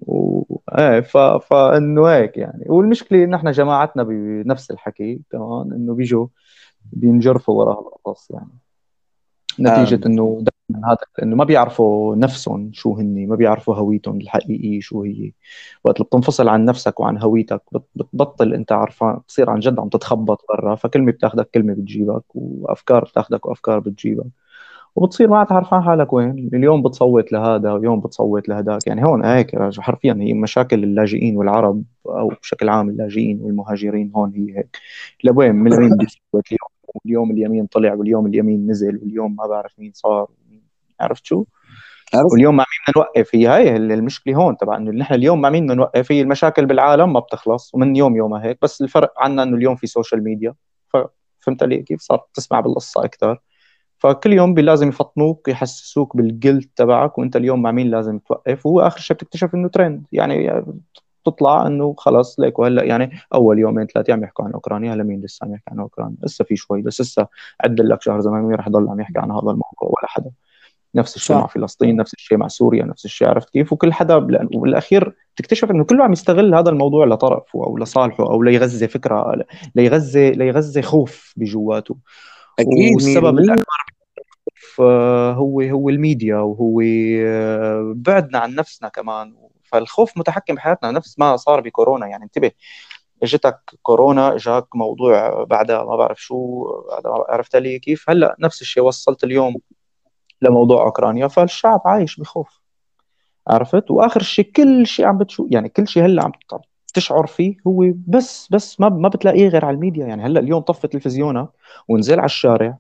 [0.02, 0.44] و...
[0.78, 1.18] إيه ف...
[1.18, 2.66] فإنه هيك يعني.
[2.68, 6.28] والمشكلة انه إحنا جماعتنا بنفس الحكي كمان إنه بيجوا
[6.94, 8.50] بينجرفوا وراء القصص يعني.
[9.60, 10.08] نتيجة آه.
[10.08, 10.44] انه
[10.86, 15.32] هذا إنه ما بيعرفوا نفسهم شو هن ما بيعرفوا هويتهم الحقيقية شو هي.
[15.84, 17.62] وقت اللي بتنفصل عن نفسك وعن هويتك
[17.96, 23.46] بتبطل أنت عارفان بتصير عن جد عم تتخبط برا فكلمه بتاخذك كلمة بتجيبك وأفكار بتاخذك
[23.46, 24.26] وأفكار بتجيبك.
[24.96, 26.50] وبتصير ما تعرف عن حالك وين.
[26.54, 32.28] اليوم بتصوت لهذا واليوم بتصوت لهداك يعني هون هيك حرفيا هي مشاكل اللاجئين والعرب أو
[32.42, 34.78] بشكل عام اللاجئين والمهاجرين هون هي هيك.
[35.24, 39.92] لوين؟ من وين بتصوت اليوم؟ واليوم اليمين طلع واليوم اليمين نزل واليوم ما بعرف مين
[39.94, 40.28] صار.
[41.00, 41.46] عرفت شو؟
[42.14, 42.32] عرفت.
[42.32, 43.36] واليوم مع مين بدنا نوقف.
[43.36, 46.12] هي هاي المشكلة هون تبع إنه نحن اليوم مع مين بدنا نوقف.
[46.12, 48.58] هي المشاكل بالعالم ما بتخلص ومن يوم يومها هيك.
[48.62, 50.54] بس الفرق عنا إنه اليوم في social media
[51.40, 53.42] فهمت علي كيف صار؟ تسمع بالقصة أكثر
[54.02, 58.82] فكل يوم لازم يفطنوك يحسسوك بال guilt تبعك وانت اليوم مع مين لازم توقف؟ وهو
[58.82, 60.64] آخر شيء بتكتشف إنه ترند يعني
[61.26, 62.60] تطلع إنه خلص ليك.
[62.60, 65.80] وهلأ يعني أول يومين ثلاثة عم يحكوا عن أوكرانيا هلأ مين لسه عم يحكي عن
[65.80, 67.28] أوكرانيا؟ لسه في شوي بس لسه
[67.64, 70.32] عدل لك شهر زمان مين رح يضل عم يحكي عن هذا الموضوع ولا حدا.
[70.96, 75.16] نفس الشيء مع فلسطين نفس الشيء مع سوريا نفس الشيء عرفت كيف؟ وكل حدا بالاخير
[75.36, 79.36] تكتشف إنه كله عم يستغل هذا الموضوع لطرفه أو لصالحه أو ليغذي فكرة
[79.76, 81.98] ليغذي ليغذي خوف بجواته.
[82.60, 82.94] أكيد.
[82.94, 83.81] والسبب الأكبر
[84.80, 86.82] هو هو الميديا وهو
[87.26, 89.36] آه، بعدنا عن نفسنا كمان.
[89.64, 92.08] فالخوف متحكم بحياتنا نفس ما صار بكورونا.
[92.08, 92.52] يعني انتبه
[93.24, 96.66] اجتك كورونا اجاك موضوع بعدها ما بعرف شو
[97.06, 98.10] عرفت لي كيف.
[98.10, 99.56] هلأ نفس الشيء وصلت اليوم
[100.42, 101.28] لموضوع أوكرانيا.
[101.28, 102.62] فالشعب عايش بخوف
[103.48, 106.32] عرفت؟ وآخر شيء كل شيء عم بتشوف يعني كل شيء هلأ عم
[106.94, 110.06] تشعر فيه هو بس بس ما ما بتلاقيه غير على الميديا.
[110.06, 111.50] يعني هلأ اليوم طفت تلفزيونك
[111.88, 112.78] ونزل على الشارع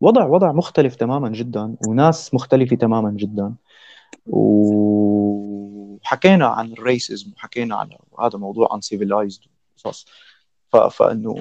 [0.00, 3.54] وضع وضع مختلف تماما جدا وناس مختلفة تماما جدا.
[5.98, 9.40] وحكينا عن الريسزم وحكينا عن هذا موضوع عن سيفيلايزد
[9.76, 10.06] قصص
[10.90, 11.34] فإنه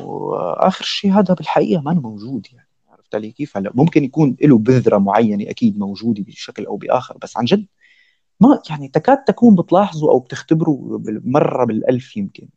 [0.57, 4.97] آخر شيء هذا بالحقيقة ما موجود يعني عرفت علي كيف؟ هلأ ممكن يكون له بذرة
[4.97, 7.65] معينة أكيد موجودة بشكل أو بآخر بس عن جد
[8.39, 12.47] ما يعني تكاد تكون بتلاحظوا أو بتختبروا مره بالألف يمكن.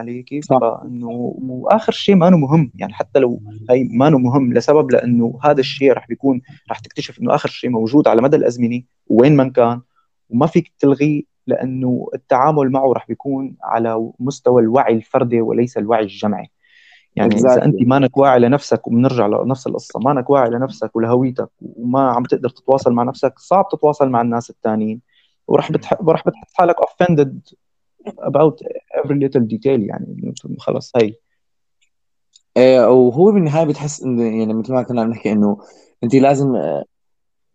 [0.00, 5.38] علي كيف؟ فإنه وآخر شيء ما مهم يعني حتى لو هي ما مهم لسبب لإنه
[5.44, 9.48] هذا الشيء رح بيكون رح تكتشف إنه آخر شيء موجود على مدى الأزمنة وين ما
[9.48, 9.80] كان
[10.30, 16.50] وما فيك تلغيه لإنه التعامل معه رح بيكون على مستوى الوعي الفردي وليس الوعي الجمعي
[17.16, 17.50] يعني exactly.
[17.52, 22.48] اذا انت مانك واعي لنفسك وبنرجع لنفس القصة مانك واعي لنفسك ولهويتك وما عم تقدر
[22.48, 25.00] تتواصل مع نفسك صعب تتواصل مع الناس الثانيين
[25.46, 26.02] وراح بتح...
[26.02, 27.54] وراح بتحس حالك offended
[28.08, 28.56] about
[29.00, 31.14] every little detail يعني خلص هي
[32.56, 35.58] آه، وهو بالنهاية بتحس انه يعني مثل ما كنا عم نحكي إنه
[36.04, 36.84] أنت لازم آه،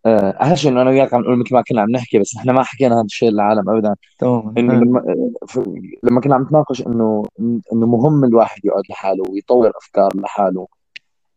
[0.06, 2.52] آه، أهم شيء إنه أنا وياك عم نقول مثل ما كنا عم نحكي بس إحنا
[2.52, 4.76] ما حكينا هذا الشيء للعالم ابدا تماما إنه آه.
[4.76, 5.02] لما
[6.02, 7.24] لما كنا عم نتناقش إنه
[7.72, 10.66] إنه مهم الواحد يقعد لحاله ويطور أفكار لحاله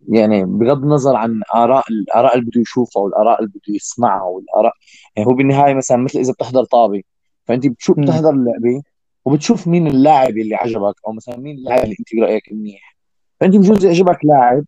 [0.08, 4.74] يعني بغض النظر عن آراء الاراء اللي بده يشوفها والآراء اللي بده يسمعها والآراء
[5.16, 7.02] يعني هو بالنهاية مثلا مثل إذا بتحضر طابة
[7.46, 8.00] فأنت بتشوف.
[8.00, 8.82] بتحضر اللعبة
[9.26, 12.98] وبتشوف مين اللاعب اللي عجبك أو مثلا مين اللاعب اللي أنت برأيك منيح.
[13.40, 14.64] فأنت بجوز يعجبك لاعب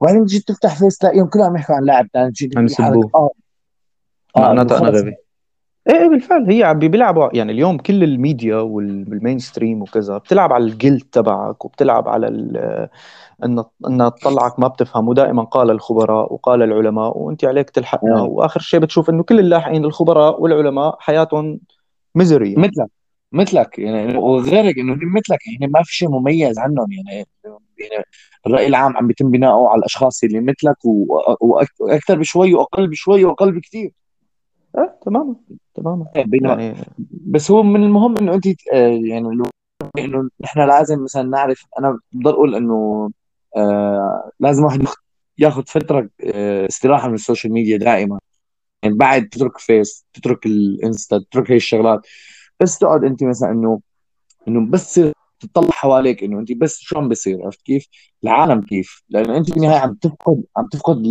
[0.00, 3.30] وبعدين تجي تفتح فيس تلاقيهم كلهم يحكوا عن لاعب ثاني تجي عم يسبوه آه.
[4.36, 5.14] انه معناتها أنا خلص غبي
[5.90, 10.64] إيه بالفعل هي عم بيلعبوا يعني اليوم كل ال media وال mainstream وكذا بتلعب على
[10.64, 12.88] ال guilt تبعك وبتلعب على ال-
[13.44, 18.22] إن إن تطلعك ما بتفهم ودائما قال الخبراء وقال العلماء وأنت عليك تلحقنا آه.
[18.24, 21.60] وآخر شيء بتشوف إنه كل اللاحقين الخبراء والعلماء حياتهم
[22.14, 22.62] misery يعني.
[22.68, 22.88] مثلك
[23.32, 27.26] مثلك يعني وغيرك إنه هم مثلك يعني ما في شيء مميز عنهم يعني
[27.78, 28.04] يعني
[28.46, 30.76] الرأي العام عم بيتم بناؤه على الأشخاص اللي مثلك
[31.80, 33.92] وأكثر بشوي وأقل بشوي وأقل بكثير.
[34.78, 35.34] إيه تماما
[35.74, 36.06] تماما.
[36.16, 39.50] بينما يعني بس هو من المهم إنه أنت آه، يعني لو-
[39.98, 43.10] إنه نحن لازم مثلا نعرف أنا بضل أقول إنه
[43.56, 45.02] آه لازم واحد ياخ-
[45.38, 48.18] ياخذ فترة آه استراحة من ال social media دائما.
[48.82, 52.06] يعني بعد تترك فيس تترك الإنستا تترك هي الشغلات.
[52.60, 53.80] بس تقعد انت مثلا انه
[54.48, 55.00] إنه بس
[55.40, 57.86] تطلع حواليك إنه أنت بس شو عم بيصير عرفت كيف؟
[58.24, 61.02] العالم كيف؟ لأنه أنت بالنهاية عم تفقد عم تفقد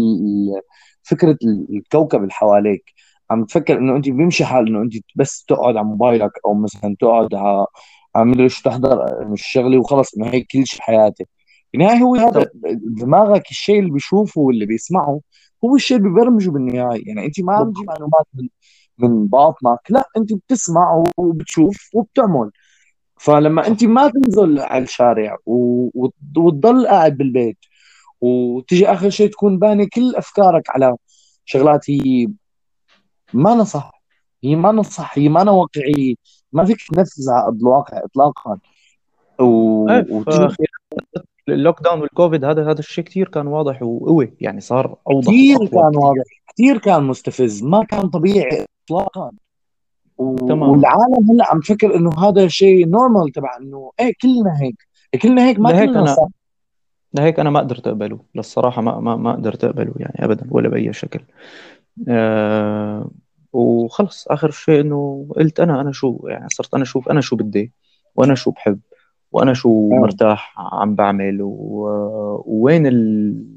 [1.04, 2.94] فكرة ال- الكوكب اللي حواليك
[3.32, 7.36] عم تفكر إنه أنت بيمشي حال إنه أنت بس تقعد على موبايلك أو مثلا تقعد
[7.36, 11.28] على مدري شو تحضر الشغلة وخلص إنه هيك كل شيء حياتك
[11.74, 12.46] بالنهاية هو هذا
[12.84, 15.22] دماغك الشيء اللي بيشوفه واللي بيسمعه
[15.66, 18.50] هو الشيء اللي بيبرمجه بالنهاية يعني أنت ما عم تجيب معلومات من
[18.98, 22.52] من باطنك لا أنت بتسمع وبتشوف وبتعمل.
[23.20, 27.58] فلما أنت ما تنزل على الشارع وتضل قاعد بالبيت
[28.22, 30.96] وتجي آخر شيء تكون باني كل أفكارك على
[31.46, 32.28] شغلات هي
[33.34, 34.02] ما نصح
[34.44, 36.16] هي ما نصح هي ما واقعيه
[36.54, 38.58] ما فيك تنفذها على ارض الواقع اطلاقا.
[39.40, 39.90] و...
[39.90, 40.56] إيه وتجي
[41.50, 45.58] ال lockdown وال COVID هذا هذا الشيء كثير كان واضح وقوي يعني صار أوضح كثير
[45.58, 48.66] كان واضح كثير كان مستفز ما كان طبيعي.
[48.88, 49.32] اطلاقا.
[50.18, 50.36] و...
[50.36, 54.88] تماما والعالم هلأ عم تفكر إنه هذا شيء normal تبع إنه إيه كلنا هيك.
[55.22, 56.28] كلنا هيك ما لهيك كلنا صح.
[57.14, 58.20] لهيك أنا ما قدرت أقبله.
[58.36, 61.20] للصراحة ما ما ما قدرت أقبله يعني ابدا ولا بأي شكل.
[62.08, 63.10] أه
[63.54, 64.28] وخلص.
[64.28, 67.72] آخر شيء إنه قلت أنا أنا شو يعني صرت أنا أشوف أنا شو بدي
[68.16, 68.80] وأنا شو بحب
[69.32, 69.96] وأنا شو آه.
[69.96, 71.50] مرتاح عم بعمل و...
[72.46, 73.57] ووين ال...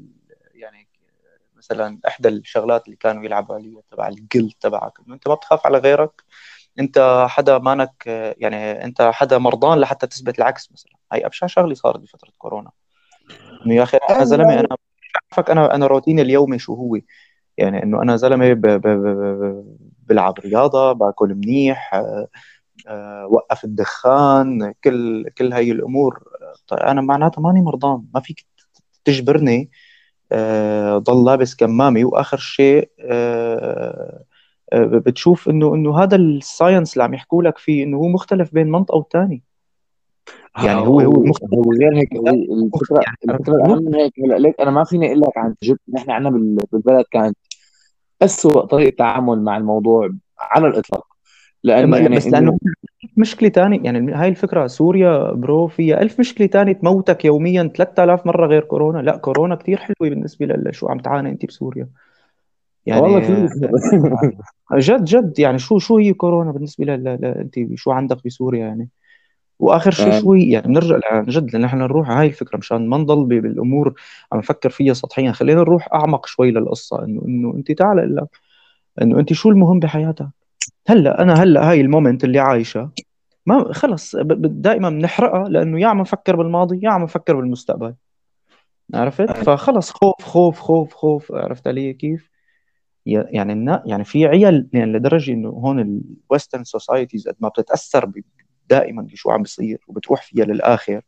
[1.61, 5.77] مثلا إحدى الشغلات اللي كانوا يلعبوا عليها تبع الجلد تبعك إنه أنت ما بتخاف على
[5.77, 6.23] غيرك
[6.79, 8.03] أنت حدا مانك
[8.37, 10.91] يعني أنت حدا مرضان لحتى تثبت العكس مثلا.
[11.11, 12.71] هاي أبشع شغلة صارت بفترة كورونا.
[13.65, 14.67] إنه يا أخي أنا زلمة أنا
[15.01, 16.97] مش عارفك أنا أنا روتيني اليومي شو هو؟
[17.57, 18.61] يعني إنه أنا زلمة ب...
[18.61, 18.87] ب...
[18.87, 19.65] ب...
[20.07, 22.27] بلعب رياضة باكل منيح أه...
[22.87, 23.27] أه...
[23.27, 26.23] وقف الدخان كل كل هاي الأمور.
[26.67, 28.45] طيب أنا معناتها ماني مرضان ما فيك
[29.05, 29.71] تجبرني.
[30.97, 34.23] ضل لابس كمامي وآخر شيء أه...
[34.73, 38.71] بتشوف إنه إنه هذا ال science اللي عم يحكوا لك فيه إنه هو مختلف بين
[38.71, 39.43] منطقه والثاني
[40.63, 41.53] يعني هو هو مختلف.
[41.53, 45.19] هو غير هيك الفكرة يعني الفكرة الاهم من هيك هلا ليك أنا ما فيني أقول
[45.21, 47.37] لك عن تجربه نحن عندنا بال- بالبلد كانت
[48.21, 51.05] أسوأ طريقة تعامل مع الموضوع على الإطلاق.
[51.63, 52.57] لأنه يعني بس إنه لأنه
[53.17, 58.47] مشكلة ثانية يعني هاي الفكرة سوريا برو فيها ألف مشكلة ثانية تموتك يوميا 3000 مرة
[58.47, 58.99] غير كورونا.
[58.99, 61.89] لا كورونا كثير حلوة بالنسبة لشو عم تعاني أنت بسوريا.
[62.93, 63.51] والله يعني كل
[64.79, 65.39] جد جد.
[65.39, 67.07] يعني شو شو هي كورونا بالنسبة ل...
[67.25, 68.89] أنت شو عندك بسوريا يعني؟
[69.59, 73.25] وآخر شيء شو هي يعني بنرجع عن جد نحن نروح هاي الفكرة مشان ما نضل
[73.41, 73.95] بالأمور
[74.33, 75.31] عم نفكر فيها سطحيا.
[75.31, 77.03] خلينا نروح أعمق شوي للقصة.
[77.05, 78.29] انه إنه أنت تعال لك
[79.01, 80.27] إنه أنت شو المهم بحياتك؟
[80.87, 82.91] هلا أنا هلا هاي ال moment اللي عايشة.
[83.45, 87.95] ما خلص دائما بنحرقها لأنه يا عم نفكر بالماضي يا عم نفكر بالمستقبل.
[88.93, 91.31] عرفت؟ فخلص خوف خوف خوف خوف.
[91.31, 92.29] عرفت علي كيف؟
[93.05, 95.79] يعني النا يعني في عيال يعني لدرجة إنه هون
[96.29, 98.23] ال Western societies قد ما بتتأثر ب-
[98.69, 101.01] دائما بشو عم بيصير وبتروح فيها للآخر.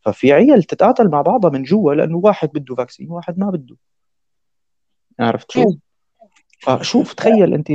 [0.00, 3.76] ففي عيال تتقاتل مع بعضها من جوا لأنه واحد بده فاكسين واحد ما بده.
[5.20, 5.64] عرفت شو؟
[6.60, 7.70] فشوف تخيل أنت.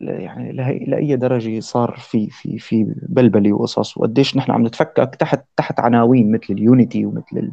[0.00, 0.52] يعني.
[0.86, 3.96] لاي درجة صار في في في بلبلة وقصص.
[3.98, 7.52] وقديش نحن عم نتفكك تحت تحت عناوين مثل اليونيتي ومثل ال-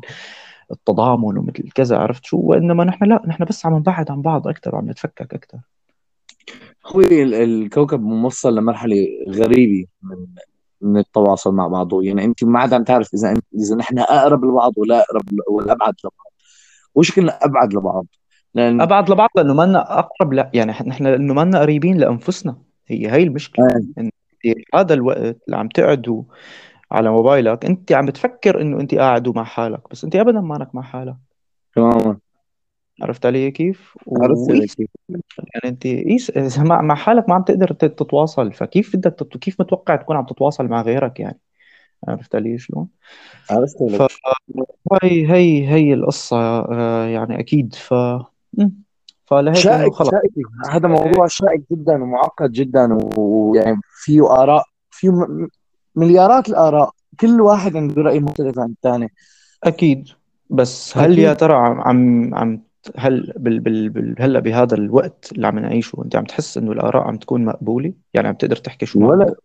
[0.72, 4.76] التضامن ومثل كذا عرفت شو؟ وإنما نحن لا نحن بس عم نبعد عن بعض أكثر
[4.76, 5.58] وعم نتفكك أكثر
[6.86, 10.16] هو الكوكب موصل لمرحلة غريبة من
[10.82, 12.04] من التواصل مع بعضه.
[12.04, 15.94] يعني أنت ما عاد عم تعرف إذا إذا نحن أقرب لبعض ولا اقرب ولا أبعد
[16.00, 16.34] لبعض.
[16.96, 18.06] وش كنا أبعد لبعض؟
[18.56, 22.58] لأن أبعد لبعض لأنه ما لنا أقرب لا يعني نحن لأنه ما لنا قريبين لأنفسنا.
[22.88, 23.66] هي هي المشكلة.
[23.66, 24.02] آه.
[24.02, 24.12] إن
[24.76, 26.24] هذا الوقت اللي عم تقعدوا
[26.92, 30.82] على موبايلك أنت عم بتفكر إنه أنت قاعد مع حالك بس أنت ابدا مانك مع
[30.82, 31.16] حالك.
[31.76, 32.18] تماما.
[33.02, 34.88] عرفت علي كيف؟ عرفت علي كيف.
[35.10, 38.54] يعني أنت قيس مع حالك ما عم تقدر تتواصل.
[38.54, 39.38] فكيف بدك تت...
[39.38, 41.40] كيف متوقع تكون عم تتواصل مع غيرك يعني؟
[42.08, 42.88] عرفت علي شلون؟
[43.52, 44.02] عرفت علي ف...
[45.04, 47.76] هي هي هي القصة آه، يعني أكيد.
[47.76, 47.94] ف
[49.26, 50.12] فلهيك شائك خلص.
[50.12, 50.32] شائك.
[50.72, 55.28] هذا موضوع شائك جدا ومعقد جدا ويعني فيه آراء فيه
[55.96, 56.92] مليارات الآراء.
[57.20, 59.14] كل واحد عنده رأي مختلف عن الثاني.
[59.64, 60.08] أكيد.
[60.50, 62.62] بس هل يا ترى عم عم
[62.98, 67.04] هل بال بال بال هلأ بهذا الوقت اللي عم نعيشه أنت عم تحس إنه الآراء
[67.04, 69.36] عم تكون مقبولة؟ يعني عم تقدر تحكي شو ولا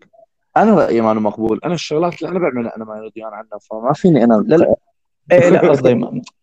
[0.57, 1.61] أنا رأيي ما مقبول.
[1.65, 4.75] أنا الشغلات اللي أنا بعملها أنا ما رضيان عنها فما فيني أنا لا لا.
[5.33, 5.95] إيه لا قصدي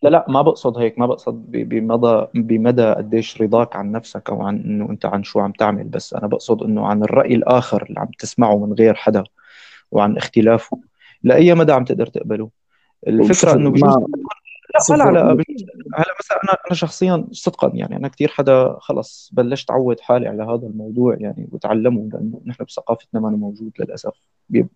[0.02, 4.56] لا لا ما بقصد هيك ما بقصد بمدى بمدى قديش رضاك عن نفسك أو عن
[4.56, 8.08] إنه أنت عن شو عم تعمل بس أنا بقصد إنه عن الرأي الآخر اللي عم
[8.18, 9.24] تسمعه من غير حدا
[9.90, 10.80] وعن اختلافه
[11.22, 12.50] لأي مدى عم تقدر تقبله.
[13.06, 13.96] الفكرة إنه بجوز
[14.90, 15.20] لا لا لا
[15.94, 20.42] هلا مثلا أنا أنا شخصيا صدقا يعني أنا كثير حدا خلص بلشت أعود حالي على
[20.42, 24.12] هذا الموضوع يعني وتعلمه لأنه نحن بثقافتنا ما موجود للأسف.
[24.48, 24.66] بي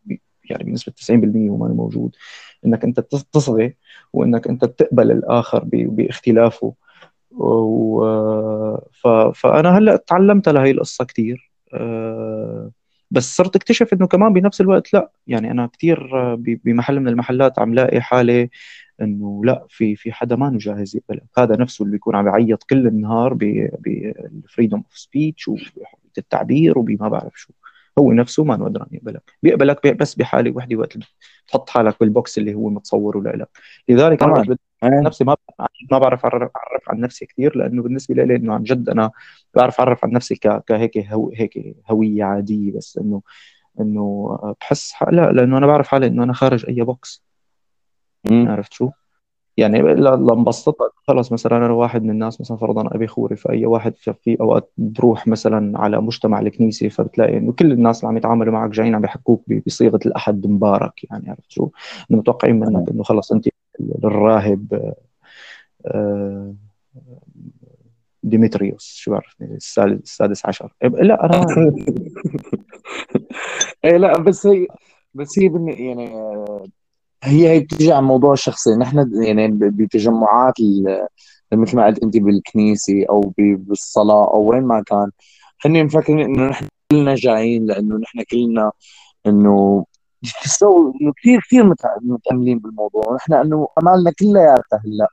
[0.50, 2.16] يعني بنسبة 90% وما موجود.
[2.66, 3.76] إنك أنت تصغي
[4.12, 6.74] وإنك أنت تقبل الآخر باختلافه.
[7.32, 8.02] و
[9.34, 12.70] فأنا هلأ تعلمت لهي القصة كثير أه،
[13.10, 15.10] بس صرت أكتشف إنه كمان بنفس الوقت لأ.
[15.26, 18.50] يعني أنا كثير بمحل من المحلات عم لاقي حالي
[19.02, 22.86] إنه لأ في في حدا ما جاهز يقبلك هذا نفسه اللي بيكون عم يعيط كل
[22.86, 27.52] النهار بال freedom of speech وبحرية التعبير وبما بعرف شو.
[27.98, 29.22] هو نفسه ما قدران يقبلك.
[29.42, 30.98] بيقبلك بس بحالة وحدة وقت
[31.48, 33.48] تحط حالك بال box اللي هو متصوره لك
[33.88, 35.36] لذلك أنا نفسي ما
[35.92, 36.50] ما بعرف اعرف
[36.88, 39.10] عن نفسي كثير لأنه بالنسبة لي إنه عن جد أنا
[39.54, 40.34] بعرف أعرف عن نفسي
[40.66, 43.22] كهيك هو هيك هوية عادية بس انه
[43.80, 44.28] إنه
[44.60, 47.24] بحس لا لأنه أنا بعرف حالي إنه أنا خارج أي box.
[48.48, 48.90] عرفت شو؟
[49.56, 53.96] يعني لما انبسطت خلص مثلا أنا واحد من الناس مثلا فرضا أبي خوري فأي واحد
[53.96, 58.70] في أوقات بتروح مثلا على مجتمع الكنيسه فبتلاقي إنه كل الناس اللي عم يتعاملوا معك
[58.70, 61.70] جايين عم يحكوك بصيغة الأحد مبارك يعني عرفت شو؟
[62.10, 63.48] إنه متوقعين منك إنه خلص أنت
[64.04, 64.92] الراهب
[65.86, 66.54] آه،
[68.22, 70.72] ديمتريوس شو بعرفني؟ السادس عشر.
[70.82, 71.46] لا أنا
[73.84, 74.66] إيه لا بس هي
[75.14, 76.12] بس هي يعني
[77.22, 80.54] هي هي بتيجي عن موضوع الشخصي نحن يعني بتجمعات
[81.52, 85.10] مثل ما قلت انت بالكنيسة أو بالصلاة أو وين ما كان
[85.64, 88.72] هن مفكرين إنه نحن كلنا جايين لأنه نحن كلنا
[89.26, 89.84] إنه
[91.00, 93.02] إنه كثير كثير متأملين بالموضوع.
[93.08, 95.08] ونحن إنه أمالنا كلياتها هلأ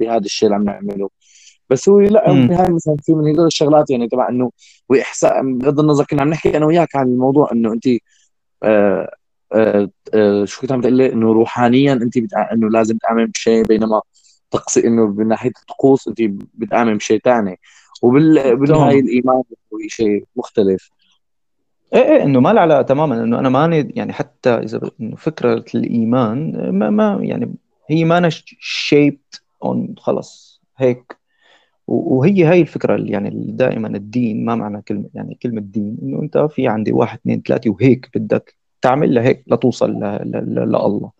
[0.00, 1.10] بهذا الشيء اللي عم نعمله.
[1.70, 4.50] بس هو لا بهاي مثلا في من هدول الشغلات يعني تبع إنه
[4.88, 7.84] واحساء بغض النظر كنا عم نحكي أنا وياك عن الموضوع إنه أنت
[8.62, 9.10] آه،
[10.44, 12.52] شو كنت عم تقول لي؟ إنه روحانيا انت بتع...
[12.52, 14.02] إنه لازم تامن بشيء بينما
[14.50, 16.18] تقصي إنه من ناحية الطقوس انت
[16.54, 17.60] بتامن بشيء ثاني
[18.02, 19.36] وبالنهايه الإيمان
[19.72, 20.90] هو شيء مختلف.
[21.94, 25.64] إيه إيه إنه ما له علاقة تماما إنه أنا ماني يعني حتى إذا إنه فكرة
[25.74, 27.54] الإيمان ما, ما يعني
[27.90, 28.28] هي ما
[28.60, 31.16] شيبت اون خلص هيك.
[31.86, 36.38] وهي هاي الفكرة اللي يعني دائما الدين ما معنى كلمة يعني كلمة دين إنه أنت
[36.38, 41.10] في عندي واحد اثنين ثلاثة وهيك بدك تعمل لهيك لتوصل لله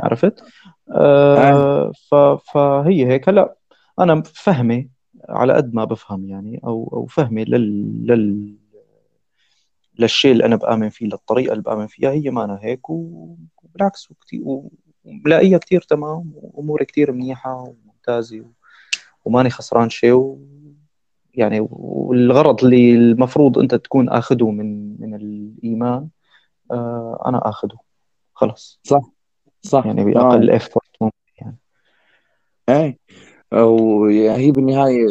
[0.00, 0.44] عرفت؟
[0.92, 1.92] آه
[2.36, 3.28] فهي هيك.
[3.28, 3.54] هلا
[3.98, 4.88] أنا فهمي
[5.28, 8.54] على قد ما بفهم يعني أو أو فهمي لل, لل
[9.98, 12.10] للشيء اللي أنا بآمن فيه للطريقة اللي بآمن فيها.
[12.10, 14.42] هي ما أنا هيك وبالعكس وكثير
[15.04, 18.44] وبلاقيها كثير تمام وأموري كثير منيحة وممتازة
[19.24, 20.38] وماني خسران شيء و
[21.34, 26.08] يعني والغرض اللي المفروض أنت تكون اخذه من من الإيمان
[27.26, 27.76] أنا اخذه
[28.34, 29.02] خلص صح.
[29.62, 29.86] صح.
[29.86, 30.54] يعني بأقل آه.
[30.54, 31.56] ايفورت ممكن يعني.
[32.68, 32.98] إيه.
[33.52, 35.06] وهي بالنهاية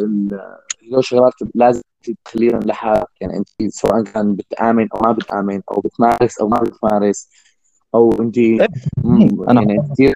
[0.88, 1.82] هدول شغلات لازم
[2.26, 7.30] تخليهم لحالك يعني أنت سواء كان بتآمن أو ما بتآمن أو بتمارس أو ما بتمارس
[7.96, 8.68] أو أنت إيه.
[9.50, 10.14] أنا يعني كثير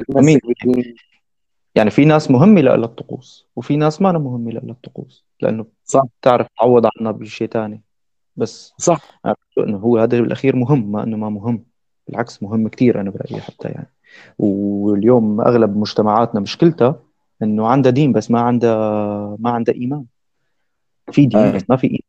[1.76, 6.04] يعني في ناس مهمه لها الطقوس وفي ناس ما مهمه لها الطقوس لأنه صح.
[6.22, 7.82] تعرف تعوض عنها بشيء ثاني
[8.38, 9.22] بس صح.
[9.58, 11.64] إنه هو هذا بالاخير مهم ما إنه ما مهم.
[12.08, 13.92] بالعكس مهم كثير أنا برأيي حتى يعني.
[14.40, 17.00] واليوم أغلب مجتمعاتنا مشكلتها
[17.44, 18.78] إنه عندها دين بس ما عندها
[19.40, 20.06] ما عندها إيمان.
[21.12, 22.02] في دين بس ما في إيمان.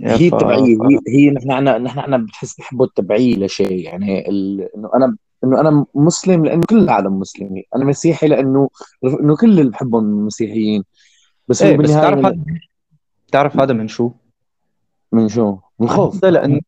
[0.00, 0.82] هي التبعيه ف...
[0.82, 4.68] هي هي نحن عنا نحن عنا بتحس نحبوا التبعيه لشيء يعني ال...
[4.76, 7.64] إنه أنا إنه أنا مسلم لأنه كل العالم مسلمين.
[7.76, 8.68] أنا مسيحي لأنه
[9.04, 10.84] إنه كل اللي بحبهم مسيحيين.
[11.48, 12.44] بس إيه بس تعرف هذا
[13.30, 14.10] تعرف هذا من شو؟
[15.12, 16.60] من شو؟ من الخوف لأنه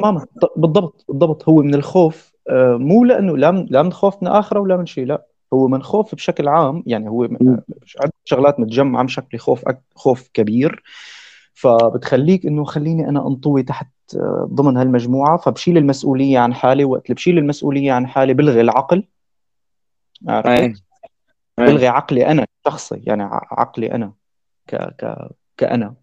[0.00, 0.26] تماما
[0.56, 1.48] بالضبط بالضبط.
[1.48, 4.86] هو من الخوف آه، مو لأنه لا من لا من خوف من آخرة ولا من
[4.86, 5.26] شيء لا.
[5.52, 7.24] هو من خوف بشكل عام يعني هو
[8.00, 10.82] عدة شغلات متجمعة بشكل خوف خوف كبير.
[11.54, 15.36] فبتخليك إنه خليني أنا أنطوي تحت آه، ضمن هالمجموعة.
[15.36, 19.04] فبشيل المسؤولية عن حالي وقت اللي بشيل المسؤولية عن حالي بلغي العقل.
[20.28, 20.82] عرفت؟
[21.58, 24.12] بلغي عقلي أنا شخصي يعني عقلي أنا
[24.66, 25.94] ك ك كأنا.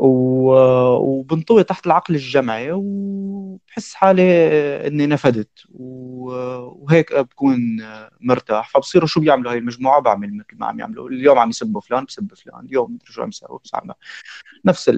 [0.00, 4.22] وبنطوي تحت العقل الجمعي وبحس حالي
[4.86, 5.50] إني نفدت.
[5.70, 7.58] وهيك بكون
[8.20, 8.70] مرتاح.
[8.70, 11.08] فبصيروا شو بيعملوا هاي المجموعة؟ بعمل مثل ما عم يعملوا.
[11.08, 12.66] اليوم عم يسبوا فلان بسب فلان.
[12.66, 13.90] اليوم مدري شو عم يسووا بس عم
[14.64, 14.90] نفس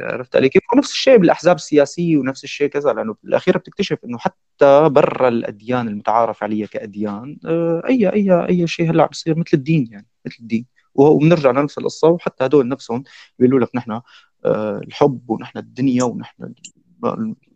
[0.00, 2.92] عرفت علي؟ كيف؟ ونفس الشيء بالأحزاب السياسية ونفس الشيء كذا.
[2.92, 8.90] لأنه بالأخير بتكتشف إنه حتى برا الأديان المتعارف عليها كأديان آه، اي اي أي شيء
[8.90, 10.66] هلأ عم بيصير مثل الدين يعني مثل الدين.
[10.94, 13.04] وبنرجع لنفس القصة وحتى هدول نفسهم
[13.38, 14.00] بيقولوا لك نحن
[14.44, 16.54] آه، الحب ونحن الدنيا ونحن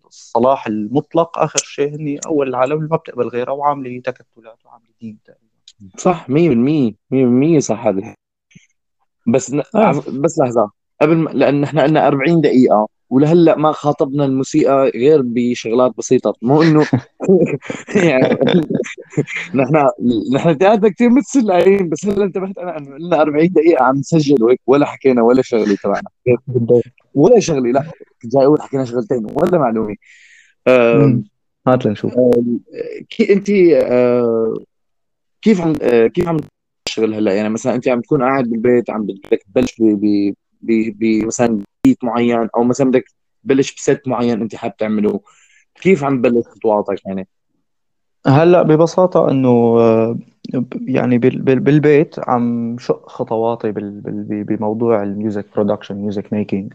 [0.07, 1.39] الصلاح المطلق.
[1.39, 5.97] آخر شيء هني أول العالم اللي ما بتقبل غيرها وعاملة تكتلات وعاملة دين تقريبا.
[5.99, 8.14] صح 100% 100% صح هذا.
[9.26, 9.62] بس ن...
[9.74, 10.03] آه.
[10.09, 10.70] بس لحظة
[11.01, 11.30] قبل ما...
[11.30, 12.89] لأن نحن عندنا 40 دقيقة.
[13.11, 16.35] ولهلا ما خاطبنا الموسيقى غير بشغلات بسيطة.
[16.43, 16.87] مو إنه
[18.09, 18.39] يعني
[19.55, 19.89] نحن
[20.35, 24.61] نحن ثلاثة كثير متسلعين بس هلا انتبهت أنا إنه لنا 40 دقيقة عم نسجل وهيك
[24.67, 26.09] ولا حكينا ولا شغلة تبعنا.
[27.15, 27.83] ولا شغلة لا
[28.25, 29.97] جاي أقول حكينا شغلتين ولا معلومة.
[31.67, 32.15] هات لنشوف.
[33.11, 33.47] هي انت
[35.43, 35.73] كيف عم
[36.09, 36.37] كيف عم
[36.85, 39.83] تشتغل هلا؟ يعني مثلا انت عم تكون قاعد بالبيت عم بدك تبلش
[40.63, 43.05] بمثلا بيت معين أو مثلا بدك
[43.45, 45.20] تبلش ب set معين أنت حابب تعمله.
[45.74, 47.28] كيف عم تبلش خطواتك يعني؟
[48.26, 49.49] هلأ ببساطة إنه
[49.80, 50.18] آه،
[50.87, 56.72] يعني بالبيت عم شق خطواتي بموضوع ال music production music making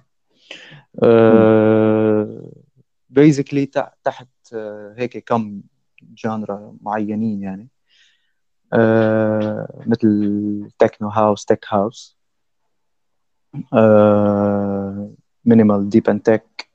[3.09, 3.65] basically
[4.03, 5.61] تحت آه، هيك كم
[6.01, 7.69] genre ا معينين يعني.
[8.73, 12.20] آه، مثل techno house tech house
[15.45, 16.69] minimal deep and tech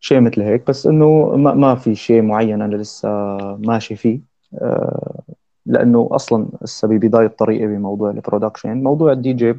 [0.00, 0.66] شيء مثل هيك.
[0.68, 3.08] بس إنه ما, ما في شيء معين أنا لسه
[3.56, 4.20] ماشي فيه.
[4.54, 5.22] آه،
[5.66, 9.54] لأنه أصلا هسه ببدايه طريقي بموضوع ال production موضوع الدي جي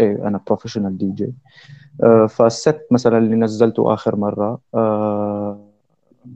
[0.00, 1.32] إيه أنا professional DJ.
[2.28, 5.68] فال set مثلا اللي نزلته آخر مرة آه،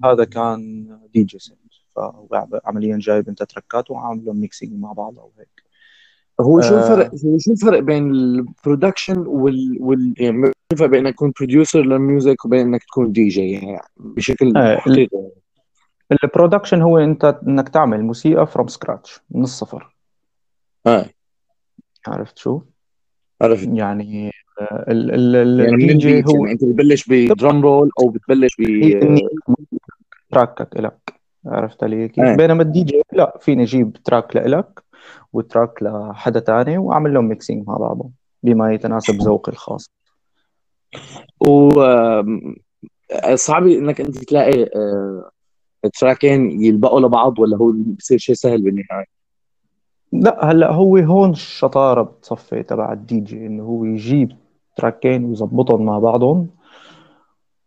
[0.04, 1.56] هذا كان DJ set
[1.96, 5.65] فعمليا جايب أنت track ات وعاملهم mixing مع بعض أو هيك.
[6.40, 10.14] هو شو الفرق هو شو الفرق بين ال production وال, وال...
[10.18, 13.78] يعني شو الفرق بين إنك تكون producer لل music وبين إنك تكون دي جي يعني
[13.96, 15.28] بشكل آه حقيقي
[16.24, 19.94] ال production هو أنت إنك تعمل موسيقى from scratch من الصفر.
[20.86, 21.06] آه.
[22.06, 22.60] عرفت شو؟
[23.42, 23.68] عرفت.
[23.72, 24.32] يعني
[24.88, 28.08] ال ال ال يعني من ال G هو يعني أنت بتبلش ب drum roll أو
[28.08, 29.18] بتبلش ب
[30.30, 31.14] track لك
[31.46, 32.36] عرفت علي كيف؟ آه.
[32.36, 34.82] بينما الدي جي لا فيني أجيب track لك
[35.36, 38.12] و track لحدا تاني وأعمل لهم mixing مع بعضهم
[38.42, 39.90] بما يتناسب ذوقي الخاص.
[41.40, 41.70] و
[43.34, 45.30] صعب إنك أنت تلاقي آه،
[46.00, 49.06] track ين يلبقوا لبعض ولا هو بصير شيء سهل بالنهاية؟
[50.12, 54.32] لا هلأ هو هون الشطارة بتصفي تبع الدي جي إنه هو يجيب
[54.76, 56.48] track ين ويظبطهم مع بعضهم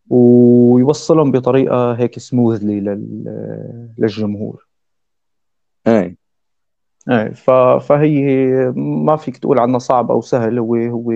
[0.09, 2.79] ويوصلهم بطريقة هيك smoothly
[3.97, 4.67] للجمهور.
[5.87, 6.18] اي إيه.
[7.79, 8.25] فهي
[8.75, 11.11] ما فيك تقول عنها صعب أو سهل هو هو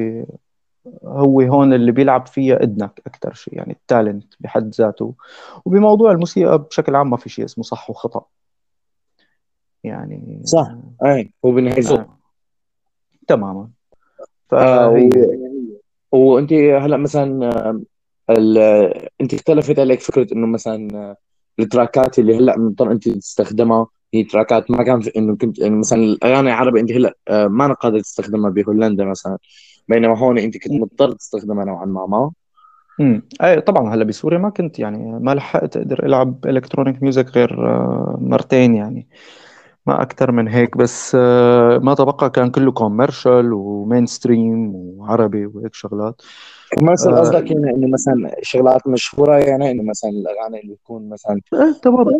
[1.04, 5.14] هو هون اللي بيلعب فيها اذنك أكثر شيء يعني ال talent بحد ذاته.
[5.66, 8.26] وبموضوع الموسيقى بشكل عام ما في شيء اسمه صح وخطأ.
[9.84, 10.76] يعني صح.
[11.06, 12.18] اي هو بالنهايه آه.
[13.28, 13.70] تماما.
[14.50, 15.10] فهي
[16.14, 17.50] آه وأنت هلأ مثلا
[18.30, 21.16] آه، أنت اختلفت عليك فكرة إنه مثلا
[21.60, 26.00] التراكات اللي هلأ مضطر أنت تستخدمها هي تراكات ما كان في إنه كنت يعني مثلا
[26.04, 29.38] الأغاني العربي أنت هلأ آه، ما قادر تستخدمها بهولندا مثلا.
[29.88, 32.32] بينما هون أنت كنت مضطر تستخدمها نوعا ما ما؟
[33.00, 37.68] امم أي طبعا هلأ بسوريا ما كنت يعني ما لحقت أقدر ألعب electronic music غير
[37.68, 39.08] آه، مرتين يعني.
[39.88, 45.74] ما أكثر من هيك بس آه، ما تبقى كان كله commercial و mainstream وعربي وهيك
[45.74, 46.22] شغلات.
[46.80, 51.42] commercial قصدك يعني إنه مثلا شغلات مشهورة يعني إنه مثلا الأغاني اللي تكون مثلا
[51.82, 52.20] تمام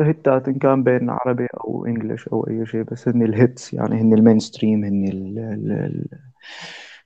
[0.00, 3.74] hit ات إن كان بين عربي أو English أو أي شيء بس هن ال hits
[3.74, 6.06] يعني هن ال mainstream هن ال ال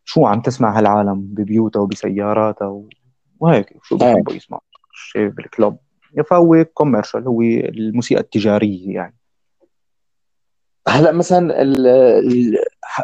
[0.05, 2.83] شو عم تسمع هالعالم؟ ببيوتها وبسياراتها
[3.41, 4.63] وهيك شو بحبوا يسمعوا؟
[4.95, 5.77] شيء بال club.
[6.31, 9.17] فهو commercial هو الموسيقى التجارية يعني.
[10.89, 11.63] هلا مثلا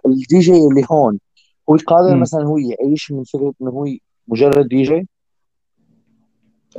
[0.06, 1.18] الدي جي اللي هون
[1.70, 3.86] هو قادر مثلا هو يعيش من فكرة إنه هو
[4.28, 5.08] مجرد دي جي؟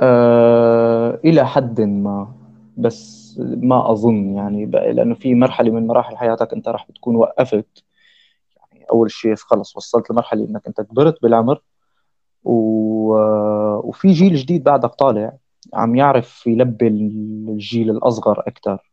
[0.00, 2.43] آه إلى حد ما.
[2.76, 7.84] بس ما أظن يعني لأنه في مرحلة من مراحل حياتك أنت راح بتكون وقفت.
[8.56, 11.60] يعني أول شيء خلص وصلت لمرحلة إنك أنت كبرت بالعمر
[12.44, 12.54] و...
[13.88, 15.36] وفي جيل جديد بعدك طالع
[15.74, 18.90] عم يعرف يلبي الجيل الأصغر أكثر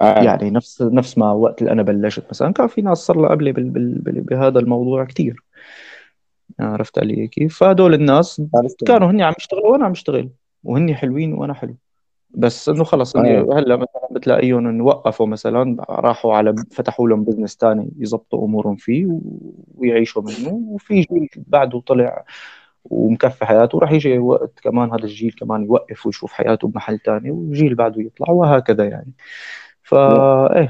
[0.00, 0.22] آه.
[0.22, 3.52] يعني نفس نفس ما وقت اللي أنا بلشت مثلا كان في ناس صار لها قبلي
[3.52, 3.70] بال...
[3.70, 4.20] بال...
[4.20, 5.44] بهذا الموضوع كثير
[6.60, 8.42] عرفت علي كيف؟ فهدول الناس
[8.86, 10.30] كانوا هن عم يشتغلوا وأنا عم أشتغل
[10.64, 11.76] وهن حلوين وأنا حلو.
[12.30, 13.58] بس إنه خلص اني آه.
[13.58, 19.20] هلأ مثلا بتلاقيهم إنه وقفوا مثلا راحوا على فتحوا لهم بزنس ثاني يظبطوا أمورهم فيه
[19.74, 22.24] ويعيشوا منه وفي جيل بعده طلع
[22.84, 27.74] ومكفي حياته وراح يجي وقت كمان هذا الجيل كمان يوقف ويشوف حياته بمحل ثاني والجيل
[27.74, 29.12] بعده يطلع وهكذا يعني.
[29.82, 30.68] فا إيه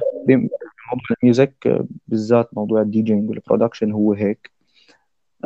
[0.92, 4.55] موضوع ال music بالذات موضوع ال DJing وال production هو هيك.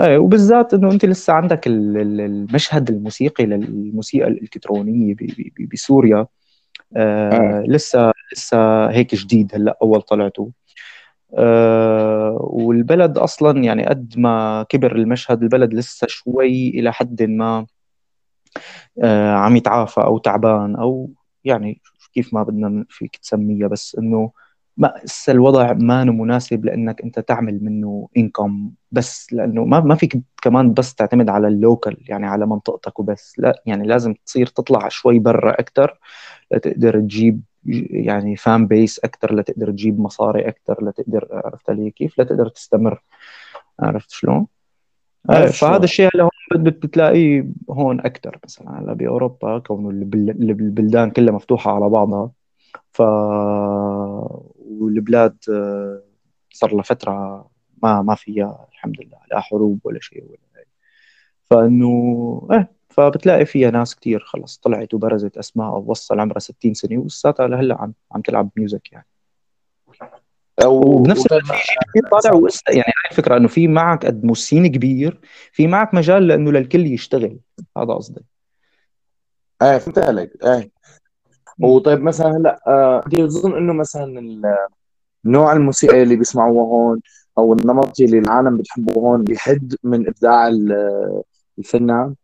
[0.03, 5.14] وبالذات إنه أنت لسه عندك المشهد الموسيقي للموسيقى الإلكترونية
[5.72, 6.26] بسوريا
[6.96, 7.64] آه آه.
[7.66, 10.51] لسه لسه هيك جديد هلأ أول طلعته
[11.38, 17.66] آه والبلد أصلا يعني قد ما كبر المشهد البلد لسه شوي إلى حد ما
[19.03, 21.11] آه عم يتعافى أو تعبان أو
[21.44, 21.80] يعني
[22.14, 24.32] كيف ما بدنا فيك تسميها بس إنه
[24.77, 24.95] ما
[25.29, 30.95] الوضع ما مناسب لإنك أنت تعمل منه انكم بس لأنه ما ما فيك كمان بس
[30.95, 33.35] تعتمد على اللوكل يعني على منطقتك وبس.
[33.39, 35.99] لا يعني لازم تصير تطلع شوي برا أكثر
[36.51, 37.41] لتقدر تجيب
[37.91, 43.03] يعني fan base أكثر لتقدر تجيب مصاري أكثر لتقدر عرفت علي كيف؟ لتقدر تستمر.
[43.81, 44.47] عرفت شلون؟
[45.31, 48.81] آه، فهذا الشيء هلا هون بتلاقيه هون أكثر مثلا.
[48.81, 52.31] هلا بأوروبا كونه البلدان كلها مفتوحة على بعضها
[52.93, 53.03] ف
[54.71, 56.03] والبلاد آه،
[56.53, 57.47] صار لها فترة
[57.83, 60.64] ما ما فيها الحمد لله لا حروب ولا شيء ولا
[61.51, 67.49] فإنه إيه فبتلاقي فيها ناس كتير خلص طلعت وبرزت أسماء ووصل عمرها 60 سنة ولساتها
[67.49, 69.07] لهلا عم عم تلعب music يعني.
[70.66, 71.45] وبنفس الوقت
[71.93, 75.21] في طالع يعني هاي الفكرة إنه في معك قد موسين كبير
[75.53, 77.39] في معك مجال لإنه للكل يشتغل.
[77.77, 78.21] هذا قصدي.
[79.62, 80.45] إيه فهمت عليك.
[80.45, 80.71] إيه.
[81.59, 84.42] وطيب مثلا هلأ آه بظن إنه مثلا
[85.24, 87.01] نوع الموسيقى اللي بيسمعوها هون
[87.38, 90.51] أو النمط اللي العالم بتحبه هون بيحد من إبداع
[91.59, 92.14] الفنان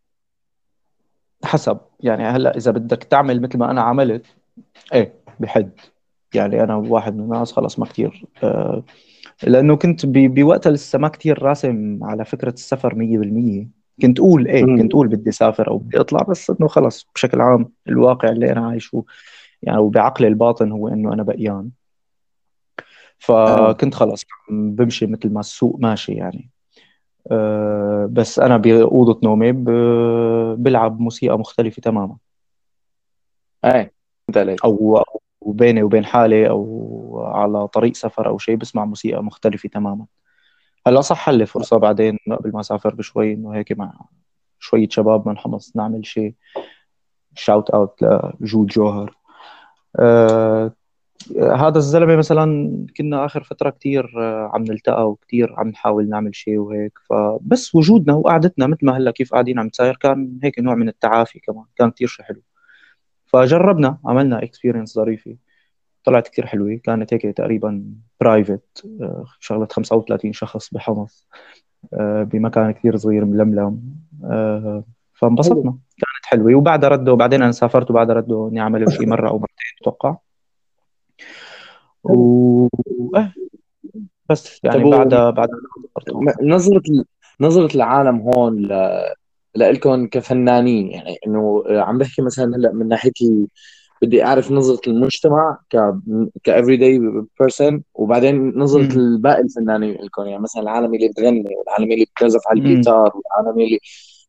[1.44, 1.78] حسب.
[2.00, 4.26] يعني هلأ إذا بدك تعمل مثل ما أنا عملت
[4.92, 5.70] إيه بحد.
[6.34, 8.82] يعني أنا واحد من الناس خلص ما كثير آه
[9.42, 13.66] لأنه كنت بوقتها لسه ما كثير راسم على فكرة السفر 100%
[14.02, 17.72] كنت أقول إيه كنت أقول بدي أسافر أو بدي أطلع بس إنه خلص بشكل عام
[17.88, 19.04] الواقع اللي أنا عايشه
[19.62, 21.70] يعني وبعقلي الباطن هو إنه أنا بقيان.
[23.18, 26.50] فكنت خلص بمشي مثل ما السوق ماشي يعني.
[27.30, 29.52] أه بس أنا بأوضة نومي
[30.56, 32.16] بلعب موسيقى مختلفة تماما.
[33.64, 33.92] إيه
[34.64, 35.04] أو
[35.46, 40.06] بيني وبين حالي أو على طريق سفر أو شيء بسمع موسيقى مختلفة تماما.
[40.86, 44.00] هلا صح لي فرصه بعدين قبل ما أسافر بشوي إنه هيك مع
[44.58, 46.34] شوية شباب من حمص نعمل شيء.
[47.34, 48.02] شاوت اوت
[48.40, 49.16] لجود جوهر.
[49.98, 50.72] آه
[51.40, 56.58] هذا الزلمة مثلا كنا آخر فترة كثير آه، عم نلتقى وكثير عم نحاول نعمل شيء
[56.58, 56.98] وهيك.
[57.10, 61.40] فبس وجودنا وقعدتنا مثل ما هلأ كيف قاعدين عم نساير كان هيك نوع من التعافي
[61.40, 61.64] كمان.
[61.76, 62.42] كان كثير شيء حلو.
[63.26, 65.36] فجربنا عملنا experience ظريفة.
[66.04, 66.80] طلعت كثير حلوة.
[66.84, 67.84] كانت هيك تقريبا
[68.20, 71.26] private آه، شغلة 35 شخص بحمص
[71.94, 73.80] آه، بمكان كثير صغير ململم
[75.14, 75.70] فانبسطنا.
[75.98, 76.54] كانت حلوة.
[76.54, 80.16] وبعدها ردوا بعدين أنا سافرت وبعدها ردوا إني عملوا شيء مرة أو مرتين أتوقع.
[82.04, 82.68] و
[83.16, 83.32] آه
[84.30, 85.48] بس يعني بعدها بعد
[86.42, 86.82] نظرة
[87.40, 89.12] نظرة العالم هون ل...
[89.56, 93.12] لكم كفنانين يعني إنه عم بحكي مثلا هلأ من ناحية.
[94.06, 95.76] بدي أعرف نظرة المجتمع ك
[96.44, 97.00] ك every day
[97.42, 100.22] person وبعدين نظرة الباقي الفنانين لكم.
[100.22, 103.78] يعني مثلا العالم اللي بتغني والعالم اللي بتعزف على الجيتار والعالم اللي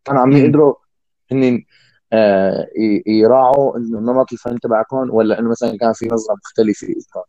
[0.05, 0.73] كانوا عم يقدروا
[1.32, 1.63] هن
[2.13, 2.67] آه
[3.07, 7.21] يراعوا إنه نمط الفن تبعكم ولا إنه مثلا كان في نظرة مختلفة لكم؟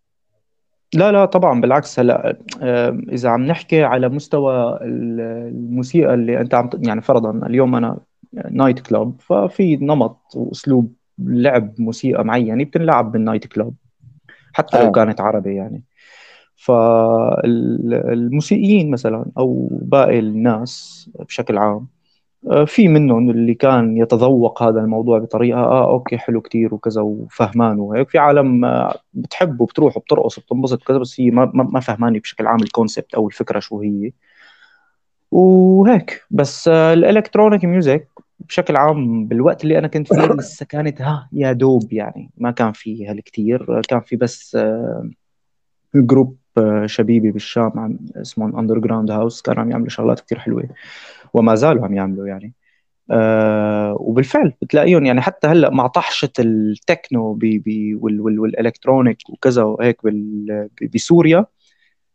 [0.94, 2.00] لا لا طبعا بالعكس.
[2.00, 2.38] هلأ
[3.12, 7.98] إذا عم نحكي على مستوى الموسيقى اللي أنت عم يعني فرضا اليوم أنا
[8.50, 13.74] night club ففي نمط وأسلوب لعب موسيقى معينة بتنلعب بال night club
[14.52, 14.92] حتى لو آه.
[14.92, 15.82] كانت عربي يعني.
[16.56, 21.86] فالموسيقيين مثلا أو باقي الناس بشكل عام
[22.50, 27.80] آه، في منهم اللي كان يتذوق هذا الموضوع بطريقة آه okay حلو كتير وكذا وفهمان
[27.80, 28.08] وهيك.
[28.08, 32.62] في عالم آه، بتحب وبتروح وبترقص وبتنبسط كذا بس هي ما ما فهماني بشكل عام
[32.62, 34.12] ال concept أو الفكرة شو هي.
[35.30, 38.08] وهيك بس آه، ال electronic music
[38.48, 42.72] بشكل عام بالوقت اللي أنا كنت فيه لسه كانت ها يا دوب يعني ما كان
[42.72, 43.80] في هالكتير.
[43.88, 44.58] كان في بس
[45.94, 46.36] group
[46.86, 50.68] شبيبي بالشام عم اسمه underground house كانوا عم يعملوا شغلات كتير حلوة
[51.34, 52.52] وما زالوا عم يعملوا يعني.
[53.10, 59.18] آه وبالفعل بتلاقيهم يعني حتى هلأ مع طحشة التكنو بي بي وال وال وال electronic
[59.30, 59.96] وكذا وهيك
[60.94, 61.46] بسوريا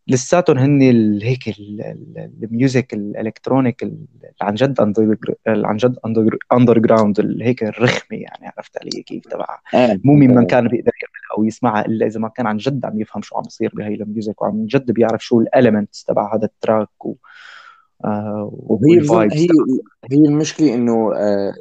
[0.08, 0.82] لساتهم هن
[1.22, 1.56] هيك
[2.44, 3.92] ال music ال electronic
[4.42, 4.82] عن جد
[5.66, 6.00] عن جد
[6.54, 11.38] underground هيك الرخمة يعني عرفت علي؟ كيف تبع آه، مو مين من كان بيقدر يعملها
[11.38, 14.02] أو يسمعها إلا إذا ما كان عن جد عم يفهم شو عم يصير بهي ال
[14.02, 17.16] music وعن جد بيعرف شو ال elements تبع هذا ال track و
[18.06, 19.02] آه وهي
[19.32, 19.48] هي
[20.12, 21.54] هي المشكلة إنه آه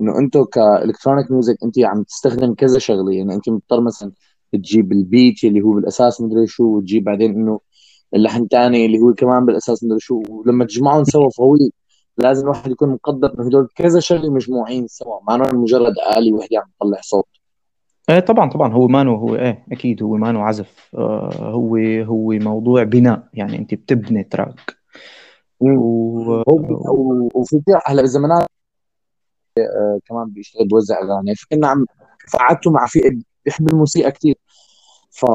[0.00, 4.12] إنه أنتم ك electronic music انت عم تستخدم كذا شغلة يعني انت مضطر مثلا
[4.52, 7.60] تجيب ال beat اللي هو بالأساس مدري شو وتجيب بعدين إنه
[8.14, 10.22] اللحن تاني اللي هو كمان بالأساس مدري شو.
[10.28, 11.56] ولما تجمعهم سوا فهو
[12.18, 15.18] لازم الواحد يكون مقدر إنه هدول كذا شغلة مجموعين سوا.
[15.28, 17.26] ما مجرد آلة وحدة عم تطلع صوت.
[18.10, 18.72] إيه طبعا طبعا.
[18.72, 20.90] هو مانو هو إيه أكيد هو مانو عزف.
[20.94, 23.28] آه هو هو موضوع بناء.
[23.34, 24.76] يعني أنت بتبني track
[25.60, 25.70] و...
[27.34, 28.46] وفي كثير هلا بالزمانات
[29.58, 31.34] آه كمان بيشتغل بوزع أغاني.
[31.34, 31.86] فكنا عم
[32.32, 32.98] فقعدته مع في
[33.46, 34.34] بيحب الموسيقى كثير
[35.10, 35.26] ف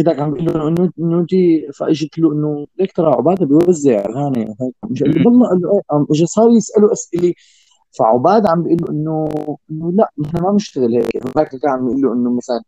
[0.00, 1.30] هذاك عم بيقول له انه إنه أنت
[1.74, 4.54] فاجت له إنه ليك ترى عبادة بيوزع أغاني.
[4.90, 7.32] مش والله قال له إيه اجى صار يساله أسئلة.
[7.98, 9.28] فعباد عم بيقول له انه
[9.70, 11.16] إنه لا نحن ما بنشتغل هيك.
[11.16, 12.62] هناك كان عم يقول له إنه مثلا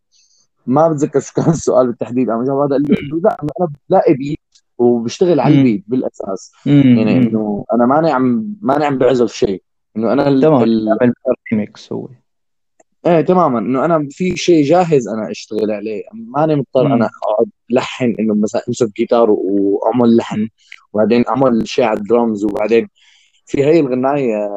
[0.67, 2.31] ما بتذكر شو كان السؤال بالتحديد.
[2.31, 4.39] عم عباد قال له لا أنا بلاقي بيت
[4.79, 6.53] وبشتغل على البيت بالأساس.
[6.67, 9.63] يعني إنه أنا ماني عم ماني عم بعزف شيء.
[9.97, 10.63] إنه أنا تمام.
[11.53, 12.09] ريميكس هو.
[13.07, 13.59] إيه تماما.
[13.59, 16.03] إنه أنا في شيء جاهز أنا أشتغل عليه.
[16.13, 20.49] ماني مضطر أنا أقعد لحن إنه مثلا أمسك جيتار وأعمل لحن
[20.93, 22.89] وبعدين أعمل شيء على الدرمز وبعدين
[23.47, 24.51] في هي الغناية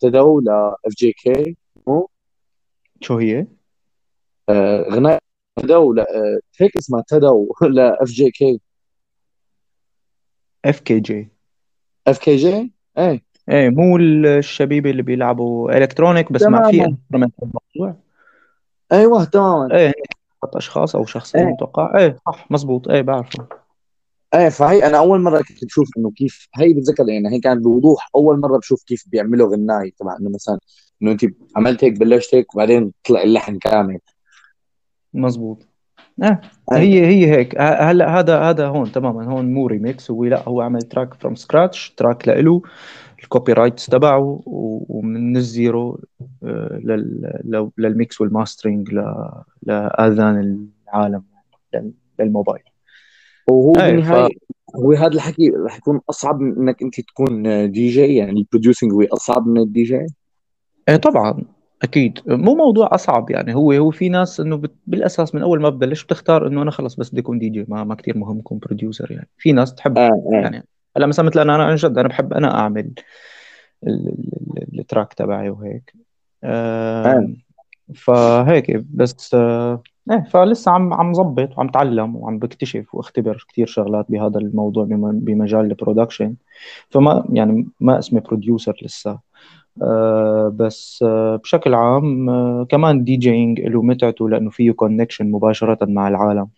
[0.00, 0.48] تدو ل
[0.86, 2.08] اف جي كي مو؟
[3.00, 3.46] شو هي؟
[4.48, 5.18] آه غناية
[5.56, 6.00] تبع ال...
[6.00, 8.60] آه هيك اسمها تدو لاف جي كي
[10.64, 11.28] اف كي جي
[12.06, 13.29] اف كي جي؟ إيه.
[13.50, 17.96] إيه مو الشبيب اللي بيلعبوا electronic بس ما في instrument الموضوع.
[18.92, 19.76] أيوه تماما.
[19.76, 19.92] إيه
[20.44, 21.54] أشخاص أو شخصين إيه.
[21.54, 23.46] أتوقع إيه صح مزبوط إيه بعرفه
[24.34, 28.08] إيه فهي أنا أول مرة كنت بشوف إنه كيف هي بتذكر يعني هي كانت بوضوح.
[28.16, 30.58] أول مرة بشوف كيف بيعملوا غناي تبع إنه مثلا
[31.02, 31.24] إنه أنت
[31.56, 33.98] عملت هيك بلشت هيك وبعدين طلع اللحن كامل.
[35.14, 35.66] مزبوط
[36.22, 36.40] آه
[36.72, 37.60] هي هي هيك.
[37.60, 41.94] هلا هذا هذا هون تماما هون مو ريميكس هو لا هو عمل track from scratch
[41.96, 42.62] track لإله.
[43.22, 46.00] ال copyrights تبعه ومن الزيرو
[46.44, 46.80] آه،
[47.78, 48.94] لل mix وال mastering
[49.62, 51.22] لأذان العالم
[52.20, 52.62] للموبايل.
[53.48, 54.76] وهو بالنهاية ف...
[54.76, 58.92] هو هذا الحكي رح يكون أصعب من إنك أنت تكون دي جي يعني ال producing
[58.92, 60.06] هو أصعب من الدي جي
[60.88, 61.44] إيه طبعا
[61.82, 62.18] أكيد.
[62.26, 66.46] مو موضوع أصعب يعني هو هو في ناس إنه بالأساس من أول ما ببلش بتختار
[66.46, 69.28] إنه أنا خلص بس بدي أكون دي جي ما ما كثير مهم أكون producer يعني.
[69.38, 70.30] في ناس تحب آه آه.
[70.32, 70.66] يعني
[70.96, 72.92] هلا مثلا مثل أنا عن جد أنا بحب أنا أعمل
[74.78, 75.94] ال track تبعي وهيك.
[77.94, 84.06] فهيك بس آه إيه فلسه عم عم ظبط وعم تعلم وعم بكتشف واختبر كثير شغلات
[84.10, 86.36] بهذا الموضوع بمجال ال production
[86.90, 89.18] فما يعني ما اسمي producer لسه.
[89.82, 96.08] آه بس آه بشكل عام آه كمان DJing له متعته لأنه فيه connection مباشرة مع
[96.08, 96.48] العالم.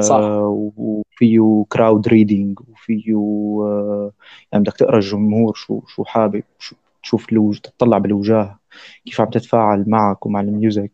[0.00, 0.14] صح.
[0.14, 3.14] آه، وفيه crowd reading وفيه
[3.62, 4.12] آه،
[4.52, 8.58] يعني بدك تقرا الجمهور شو شو حابب شو تشوف الوجه تطلع بالوجوه
[9.06, 10.92] كيف عم تتفاعل معك ومع ال music.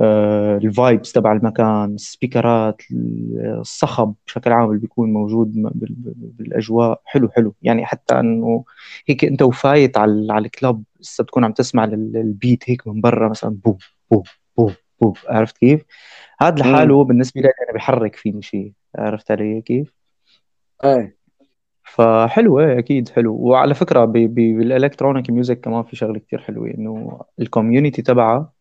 [0.00, 2.82] آه ال vibes تبع المكان السبيكرات
[3.60, 5.52] الصخب بشكل عام اللي بيكون موجود
[6.38, 7.00] بالأجواء.
[7.04, 7.54] حلو حلو.
[7.62, 8.64] يعني حتى إنه
[9.08, 13.00] هيك أنت وفايت على على ال club لسه بتكون عم تسمع ال beat هيك من
[13.00, 13.78] برا مثلا boom
[14.10, 14.22] boom.
[15.00, 15.84] boom عرفت كيف؟
[16.40, 19.92] هذا لحاله بالنسبة لي أنا بحرك فيني شيء عرفت علي كيف؟
[20.84, 21.16] إيه
[21.84, 23.34] فحلو إيه أكيد حلو.
[23.34, 28.52] وعلى فكرة بال electronic music كمان في شغلة كتير حلوة إنه ال community تبعها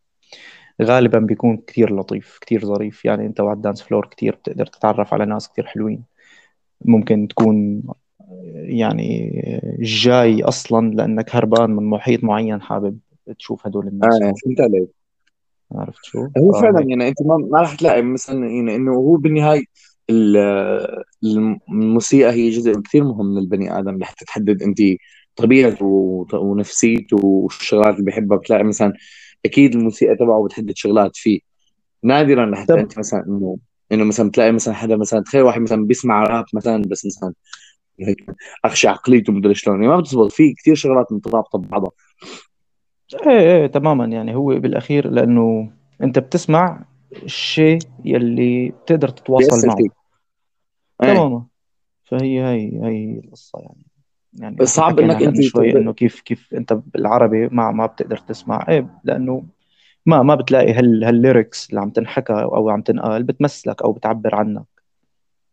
[0.82, 3.06] غالبا بيكون كتير لطيف كتير ظريف.
[3.06, 6.04] يعني أنت وعلى الدانس فلور كتير بتقدر تتعرف على ناس كتير حلوين.
[6.86, 7.84] ممكن تكون
[8.54, 9.42] يعني
[9.80, 13.00] جاي أصلا لأنك هربان من محيط معين حابب
[13.40, 14.22] تشوف هدول الناس.
[14.22, 14.90] آه فهمت عليك.
[15.72, 19.64] عرفت شو؟ هو فعلا يعني أنت ما ما راح تلاقي مثلا يعني إنه هو بالنهاية
[20.10, 21.04] ال-
[21.70, 24.78] الموسيقى هي جزء كثير مهم من البني آدم لحتى تحدد أنت
[25.36, 25.86] طبيعته
[26.34, 28.38] ونفسيته والشغلات اللي بيحبها.
[28.38, 28.94] بتلاقي مثلا
[29.46, 31.40] أكيد الموسيقى تبعه بتحدد شغلات فيه.
[32.04, 33.58] نادرا لحتى طب أنت مثلا انه
[33.92, 37.34] إنه مثلا تلاقي مثلا حدا مثلا تخيل واحد مثلا بيسمع راب مثلا بس مثلا
[38.00, 38.26] هيك
[38.66, 39.76] أخشى عقليته مدري شلون.
[39.84, 40.32] يعني ما بتزبط.
[40.32, 41.92] في كثير شغلات مترابطة ببعضها.
[43.14, 44.06] إيه إيه تماما.
[44.06, 45.72] يعني هو بالأخير لأنه
[46.04, 46.86] أنت بتسمع
[47.24, 49.78] الشيء يلي بتقدر تتواصل بيأثر معه.
[49.78, 49.92] فيك.
[51.04, 51.46] إيه تماما.
[52.04, 53.86] فهي هي هي القصة يعني.
[54.34, 57.86] يعني بس صعب حكينا إنك أنت من شوي إنه كيف كيف أنت بالعربي ما ما
[57.86, 58.66] بتقدر تسمع.
[58.70, 59.44] إيه لأنه
[60.06, 64.36] ما ما بتلاقي هال هال lyrics اللي عم تنحكى أو عم تنقال بتمثلك أو بتعبر
[64.36, 64.66] عنك.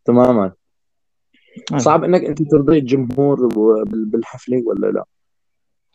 [0.05, 0.53] تماما.
[1.77, 5.05] صعب إنك أنت ترضي الجمهور بال- بالحفلة ولا لا؟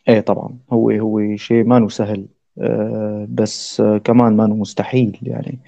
[0.10, 0.58] إيه طبعا.
[0.72, 2.28] هو هو شيء ما نو سهل
[2.62, 5.60] آه بس آه كمان ما نو مستحيل يعني.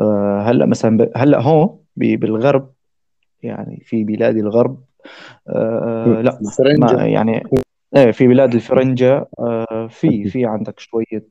[0.00, 1.10] آه هلأ مثلا ب...
[1.16, 2.70] هلأ هون ب- بالغرب
[3.42, 4.80] يعني في بلاد الغرب
[5.48, 6.38] آه لا
[6.78, 7.42] ما يعني
[7.96, 11.26] إيه في بلاد الفرنجة آه في في عندك شوية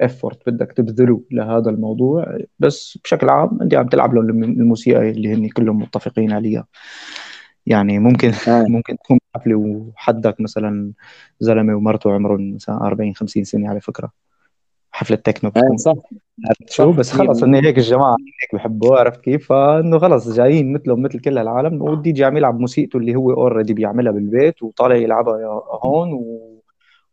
[0.00, 2.38] افورت بدك تبذله لهذا الموضوع.
[2.58, 6.66] بس بشكل عام أنت عم تلعب لهم الم- الموسيقى اللي هن كلهم متفقين عليها.
[7.66, 8.64] يعني ممكن آه.
[8.74, 10.92] ممكن تكون حفلة وحدك مثلا
[11.40, 14.10] زلمة ومرته عمرهم مثلا 40 50 سنة على فكرة.
[14.92, 15.76] حفلة تكنو بتكون.
[15.76, 15.94] صح.
[16.68, 21.20] شو؟ بس خلص 100% هيك الجماعة هيك بحبوه عرفت كيف؟ فإنه خلص جايين مثلهم مثل
[21.20, 21.82] كل العالم.
[21.82, 26.52] والدي جي عم يلعب موسيقته اللي هو already بيعملها بالبيت وطالع يلعبها هون و...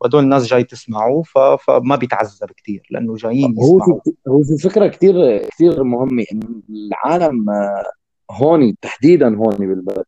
[0.01, 1.23] وهدول الناس جاي تسمعوه.
[1.23, 1.37] ف...
[1.37, 6.25] فما بيتعذب كثير لأنه جايين هو يسمعوا هو في فكرة كثير كثير مهمة.
[6.33, 7.83] إنه العالم آه،
[8.31, 10.03] هون تحديدا هون بالبلد.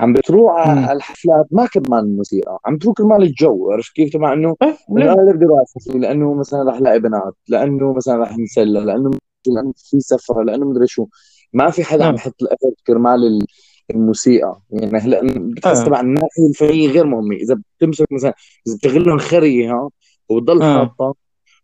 [0.00, 4.56] عم بتروح على الحفلات ما كرمال الموسيقى عم تروح كرمال الجو عرفت كيف؟ تبع إنه
[4.60, 9.10] أروح على الحفلة؟ لأنه مثلا رح الاقي بنات لأنه مثلا رح نسلى لأنه
[9.46, 11.06] لأنه في سفرة لأنه مدري شو.
[11.52, 13.46] ما في حدا عم إيه يحط ال effort كرمال ال-
[13.90, 14.60] الموسيقى.
[14.70, 15.86] يعني هلا بتحس إيه.
[15.86, 17.36] تبع الناحية الفنية غير مهمة.
[17.36, 18.34] إذا بتمسك مثلا
[18.66, 19.88] إذا بتلعب لهم خرية ها
[20.28, 20.78] وبتضل إيه.
[20.78, 21.14] حاطة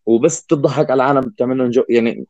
[0.07, 1.83] وبس تضحك على العالم بتعمل لهم جو.
[1.89, 2.25] يعني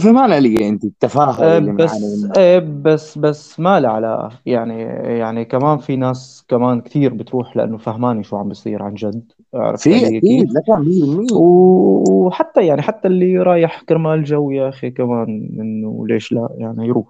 [0.00, 4.30] فهمان علي انت التفاهة أه بس أه بس بس ما له علاقة.
[4.46, 4.82] يعني
[5.18, 9.32] يعني كمان في ناس كمان كثير بتروح لأنه فهماني شو عم بيصير عن جد.
[9.54, 14.68] عرفت في أكيد كيف؟ لك 100% و- وحتى يعني حتى اللي رايح كرمال جو يا
[14.68, 17.06] أخي كمان إنه ليش لا؟ يعني يروح.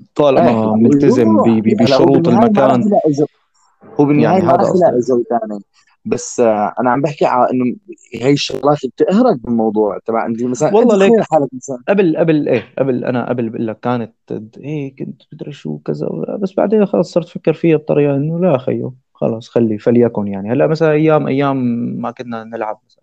[0.00, 2.90] إيه لا طالما هو ملتزم هو بشروط المكان.
[4.00, 5.60] هو بالنهاية يعني ما هذا يلاقي جو ثاني
[6.04, 7.76] بس آه أنا عم بحكي على إنه
[8.14, 13.04] هي الشغلات بتقهرك بالموضوع تبع إنت مثلا والله ليك حالك مثلا؟ قبل قبل إيه قبل
[13.04, 14.14] أنا قبل بقول لك كانت
[14.58, 16.08] إيه كنت بدري شو كذا
[16.40, 20.52] بس بعدين خلص صرت أفكر فيها بطريقة إنه لا خيو خلص خلي فليكن يعني.
[20.52, 21.56] هلأ مثلا أيام أيام
[22.00, 23.02] ما كنا نلعب مثلا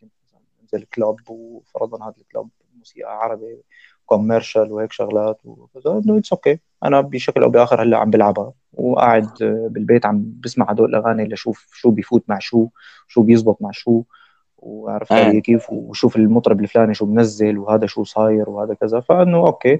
[0.00, 3.62] كنت مثلا ننزل club وفرضا هذا ال club موسيقى عربي
[4.06, 8.52] commercial وهيك شغلات وكذا إنه it's okay أنا بشكل أو بآخر هلأ عم بلعبها.
[8.72, 9.28] وقاعد
[9.70, 12.68] بالبيت عم بسمع هدول الأغاني لأشوف شو بيفوت مع شو
[13.08, 14.02] شو بيزبط مع شو
[14.58, 19.00] وعرفت علي إيه كيف وشوف المطرب الفلاني شو منزل وهذا شو صاير وهذا كذا.
[19.00, 19.78] فإنه okay.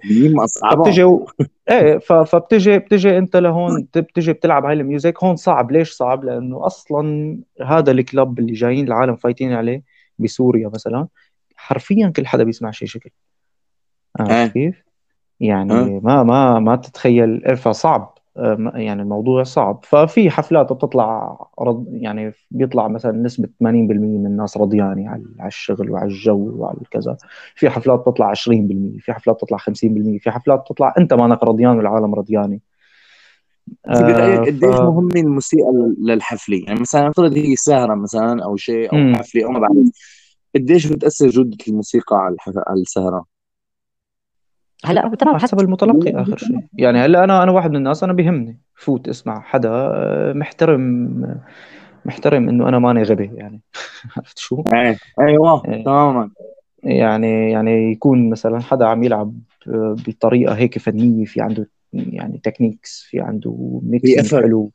[0.76, 1.26] فبتجي و...
[1.70, 2.12] إيه ف...
[2.12, 5.24] فبتجي بتجي أنت لهون بت- بتجي بتلعب هاي ال music.
[5.24, 5.70] هون صعب.
[5.70, 9.82] ليش صعب؟ لأنه أصلا هذا ال club اللي جايين العالم فايتين عليه
[10.18, 11.06] بسوريا مثلا
[11.56, 13.10] حرفيا كل حدا بيسمع شيء شكل.
[14.20, 14.82] عرفت إيه كيف؟
[15.40, 17.44] يعني ما ما ما تتخيل.
[17.46, 18.00] إيه، فصعب.
[18.02, 18.21] آه،
[18.74, 19.80] يعني الموضوع صعب.
[19.84, 23.64] ففي حفلات بتطلع رض يعني بيطلع مثلا نسبة 80%
[24.18, 27.16] من الناس رضيانة على على الشغل وعلى الجو وعلى الكذا
[27.54, 32.14] في حفلات بتطلع 20% في حفلات بتطلع 50% في حفلات بتطلع أنت مانك رضيان والعالم
[32.14, 32.58] رضيانة
[33.88, 38.56] انت آه برايك ف قديش مهمه الموسيقى للحفلة؟ يعني مثلا نفترض هي سهرة مثلا أو
[38.56, 39.76] شيء أو حفلة أو ما بعرف.
[40.54, 42.54] قديش بتأثر جودة الموسيقى على الحف...
[42.56, 43.31] على السهرة؟
[44.84, 46.60] هلا هو تمام حسب المتلقي آخر شيء.
[46.74, 51.36] يعني هلا أنا أنا واحد من الناس أنا بيهمني فوت اسمع حدا آه، محترم
[52.04, 53.60] محترم إنه أنا ماني غبي يعني.
[54.16, 56.30] عرفت شو؟ إيه أيوه آه، تماما.
[56.84, 59.34] يعني يعني يكون مثلا حدا عم يلعب
[59.68, 64.72] آه، بطريقة هيك فنية في عنده يعني techniques في عنده effort حلو.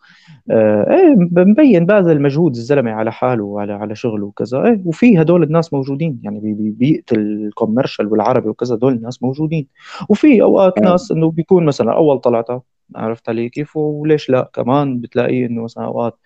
[0.51, 1.15] آه إيه
[1.45, 4.65] مبين باذل مجهود الزلمة على حاله وعلى على شغله وكذا.
[4.65, 9.23] إيه وفي هدول الناس موجودين يعني بي- بي- بيئة ال commercial والعربي وكذا هدول الناس
[9.23, 9.67] موجودين.
[10.09, 12.61] وفي أوقات ناس إنه بيكون مثلا أول طلعتها
[12.95, 16.17] عرفت علي كيف؟ وليش لا؟ كمان بتلاقيه إنه مثلا أوقات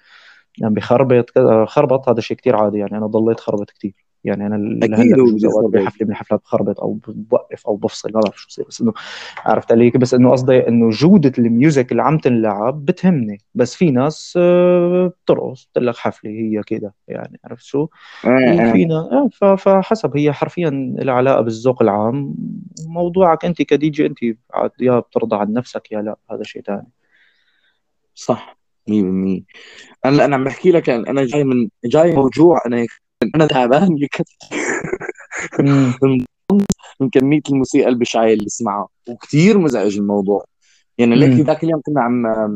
[0.57, 3.93] يعني بخربط كذا خربط هذا شيء كتير عادي يعني أنا ضليت خربط كتير.
[4.23, 4.79] يعني أنا
[5.15, 5.73] هو بيخربط.
[5.73, 8.93] بحفلة من الحفلات بخربط أو بوقف أو بفصل ما بعرف شو بصير بس إنه
[9.45, 13.37] عرفت علي بس إنه قصدي إنه جودة ال music اللي عم تنلعب بتهمني.
[13.55, 17.87] بس في ناس آه، بترقص بتقول لك حفلة هي كده يعني عرفت شو؟
[18.25, 18.69] آه،.
[18.69, 20.69] وفينا آه، فحسب هي حرفيا
[20.99, 22.35] لها علاقه بالذوق العام
[22.87, 24.17] موضوعك أنت كدي جي أنت
[24.79, 26.87] يا بترضى عن نفسك يا لا هذا شيء ثاني
[28.15, 28.57] صح
[28.89, 29.41] 100%
[30.05, 32.85] أنا أنا عم بحكي لك أنا أنا جاي من جاي موجوع أنا
[33.35, 33.97] أنا تعبان
[36.99, 40.45] من كميه الموسيقى البشعه اللي اسمعها وكثير مزعج الموضوع.
[40.97, 41.45] يعني ليك.
[41.47, 42.55] ذاك اليوم كنا عم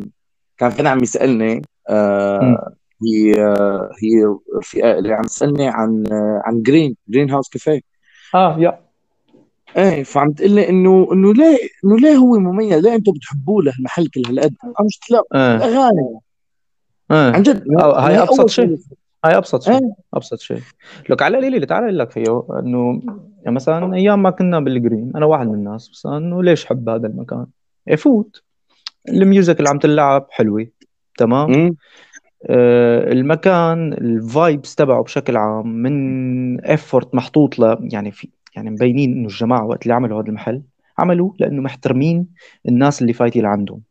[0.58, 1.62] كان فينا عم يسألني.
[1.90, 7.82] آه هي آه هي رفيقة اللي عم تسألني عن آه عن Green Green House Café
[8.36, 8.80] آه يا.
[9.78, 14.08] إيه فعم تقول لي إنه إنه ليه إنه ليه هو مميز؟ ليه أنتم بتحبوه لهالمحل
[14.08, 15.56] كل هالقد؟ عم لا آه.
[15.56, 16.20] الأغاني.
[17.12, 17.32] آه.
[17.32, 18.78] عن جد هاي هي أبسط شيء
[19.26, 19.94] هاي أبسط شيء إيه.
[20.14, 20.62] أبسط شيء.
[21.10, 23.02] لك على القليل تعال أقول لك فيه إنه
[23.44, 26.90] يعني مثلا أيام ما كنا بال Green أنا واحد من الناس بس إنه ليش حب
[26.90, 27.46] هذا المكان؟
[27.88, 28.44] يفوت.
[29.10, 30.68] ال music اللي عم تلعب حلوة
[31.18, 31.76] تمام؟
[32.50, 39.12] آه المكان ال vibes تبعه بشكل عام من effort محطوط له يعني في يعني مبينين
[39.12, 40.62] إنه الجماعة وقت اللي عملوا هذا المحل
[40.98, 42.28] عملوا لأنه محترمين
[42.68, 43.82] الناس اللي فايتين لعندهم.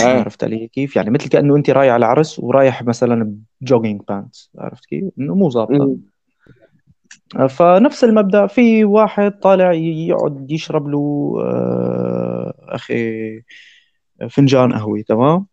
[0.00, 4.50] عرفت علي كيف؟ يعني مثل كأنه أنت رايح على عرس ورايح مثلا ب jogging pants
[4.58, 7.48] عرفت كيف؟ إنه مو ظابطة أمم.
[7.48, 13.42] فنفس المبدأ في واحد طالع يقعد يشرب له آه، أخي
[14.30, 15.46] فنجان قهوة تمام؟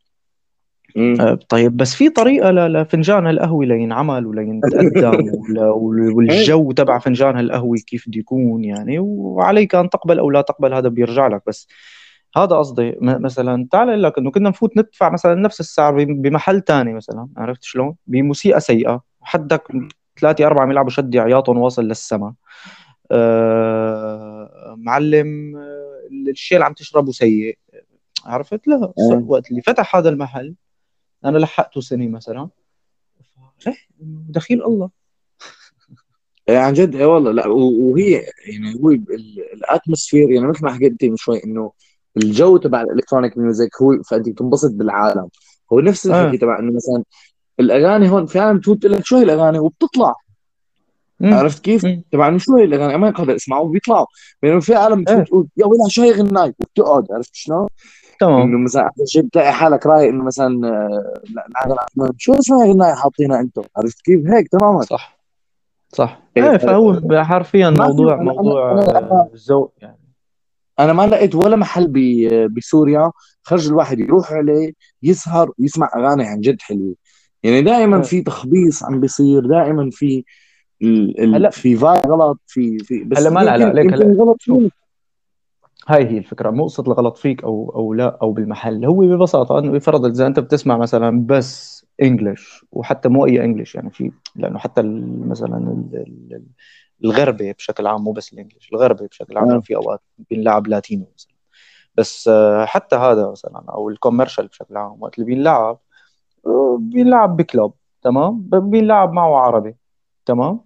[1.21, 7.39] آه، طيب بس في طريقة ل- لفنجان القهوة لينعمل ولينتقدم ول- وال- والجو تبع فنجان
[7.39, 11.67] القهوة كيف بده يكون يعني وعليك أن تقبل أو لا تقبل هذا بيرجع لك بس
[12.37, 12.95] هذا قصدي.
[13.01, 17.27] مثلا تعال أقول لك إنه كنا نفوت ندفع مثلا نفس السعر بم- بمحل تاني مثلا
[17.37, 19.03] عرفت شلون؟ بموسيقى سيئة.
[19.21, 19.63] حدك
[20.19, 22.33] ثلاثة أربعة عم يلعبوا شدي عياطهم واصل للسما.
[23.11, 27.57] أه معلم آه، الشيء اللي عم تشربه سيء.
[28.25, 29.23] عرفت؟ لا آه.
[29.27, 30.55] وقت اللي فتح هذا المحل
[31.25, 32.49] أنا لحقته سنة مثلا.
[34.29, 34.89] دخيل الله.
[36.49, 37.31] إيه عن جد إيه والله.
[37.31, 41.71] لا وهي يعني هو ال- ال atmosphere يعني مثل ما حكيت أنت من شوي إنه
[42.17, 45.27] الجو تبع ال electronic music هو فأنت بتنبسط بالعالم
[45.73, 46.39] هو نفس الحكي آه.
[46.39, 47.03] تبع إنه مثلا
[47.59, 50.13] الأغاني هون في عالم تفوت تقول لك شو هي الأغاني وبتطلع
[51.19, 51.33] مم.
[51.33, 54.05] عرفت كيف؟ تبع إنه شو هي الأغاني ما قادر اسمعوا وبيطلعوا
[54.41, 55.15] بينما في عالم إيه.
[55.15, 57.67] تفوت تقول يا ويلها شو هي غناي وبتقعد عرفت شلون؟
[58.21, 61.21] إنه تمام مثلا احسن شيء بتلاقي حالك رايق إنه مثلا آه،
[61.97, 65.21] لا شو اسمها غناي حاطينها أنتم عرفت كيف؟ هيك تماما صح
[65.89, 70.00] صح إيه، إيه فهو حرفيا موضوع موضوع آه، ذوق يعني
[70.83, 71.87] أنا ما لقيت ولا محل
[72.55, 73.11] بسوريا.
[73.43, 74.73] خرج الواحد يروح عليه
[75.03, 76.95] يسهر ويسمع أغاني عن جد حلوة.
[77.43, 78.01] يعني دائما آه.
[78.01, 80.23] في تخبيص عم بيصير دائما في
[80.81, 81.15] ال...
[81.35, 81.51] هلا- ال...
[81.51, 84.73] في فاي غلط في في بس هلا ما لا لا هلا غلط شوف.
[85.87, 88.85] هاي هي الفكرة مو قصة الغلط فيك أو أو لا أو بالمحل.
[88.85, 93.89] هو ببساطة إنه يفرض إذا أنت بتسمع مثلا بس English وحتى مو أي English يعني
[93.89, 94.81] في لأنه حتى
[95.27, 96.45] مثلا ال- ال- ال-
[97.03, 99.59] الغربي بشكل عام مو بس ال English الغربي بشكل عام آه.
[99.59, 101.31] في أوقات بينلعب Latino مثلا.
[101.95, 105.79] بس آه، حتى هذا مثلا أو ال commercial بشكل عام وقت اللي بينلعب
[106.47, 109.75] آه، بينلعب بكلوب تمام؟ بينلعب معه عربي
[110.25, 110.59] تمام؟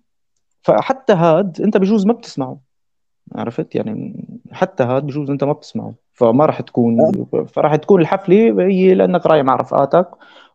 [0.61, 2.59] فحتى هاد أنت بجوز ما بتسمعه
[3.36, 6.04] عرفت؟ يعني حتى هاد بجوز أنت ما بتسمعه.
[6.16, 10.09] فما راح تكون فراح تكون الحفله هي لأنك رايح مع رفقاتك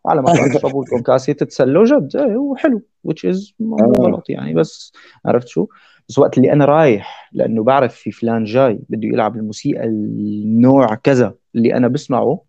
[0.05, 2.17] وعلى ما تشربوا لكم كاسه تتسلوا جد.
[2.17, 3.93] إيه وحلو which is آه.
[3.99, 4.93] غلط يعني بس
[5.27, 5.67] عرفت شو؟
[6.09, 11.35] بس وقت اللي أنا رايح لأنه بعرف في فلان جاي بده يلعب الموسيقى النوع كذا
[11.55, 12.43] اللي أنا بسمعه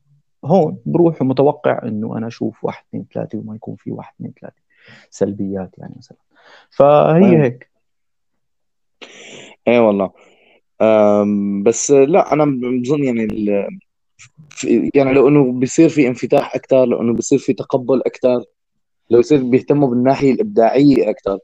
[0.45, 4.55] هون بروح متوقع إنه أنا أشوف واحد اثنين ثلاثة وما يكون في واحد اثنين ثلاثة
[5.09, 6.17] سلبيات يعني مثلا.
[6.69, 7.43] فهي آه.
[7.43, 7.71] هيك.
[9.67, 10.11] إيه والله.
[11.63, 13.67] بس لا أنا بظن يعني ال...
[14.95, 18.43] يعني لو إنه بيصير في انفتاح أكثر لو إنه بيصير في تقبل أكثر
[19.09, 21.39] لو يصير بيهتموا بالناحية الإبداعية أكثر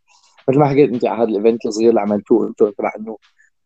[0.50, 3.18] مثل ما حكيت أنت على هذا الايفنت الصغير اللي عملتوه أنتم تبع إنه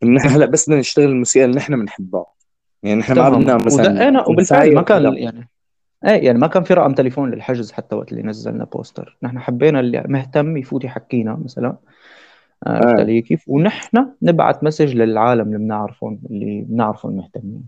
[0.04, 2.26] انه نحن هلأ بس بدنا نشتغل الموسيقى اللي نحن بنحبها.
[2.84, 5.18] يعني نحن ما بدنا مثلا ودقينا وبالفعل ما كان.
[5.18, 5.50] يعني
[6.06, 9.18] إيه يعني ما كان في رقم تليفون للحجز حتى وقت اللي نزلنا poster.
[9.24, 11.78] نحن حبينا اللي مهتم يفوت يحكينا مثلا.
[12.68, 13.02] عرفت آه.
[13.02, 17.64] علي كيف ونحن نبعث message للعالم اللي بنعرفهم اللي بنعرفهم مهتمين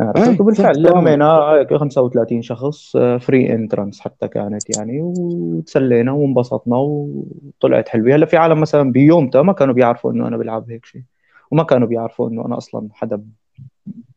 [0.00, 0.82] آه، عرفت وبالفعل.
[0.82, 8.36] لمينا هيك 35 شخص free entrance حتى كانت يعني وتسلينا وانبسطنا وطلعت حلوة هلأ في
[8.36, 11.02] عالم مثلا بيومتها ما كانوا بيعرفوا إنه أنا بلعب هيك شيء
[11.50, 13.22] وما كانوا بيعرفوا إنه أنا أصلا حدا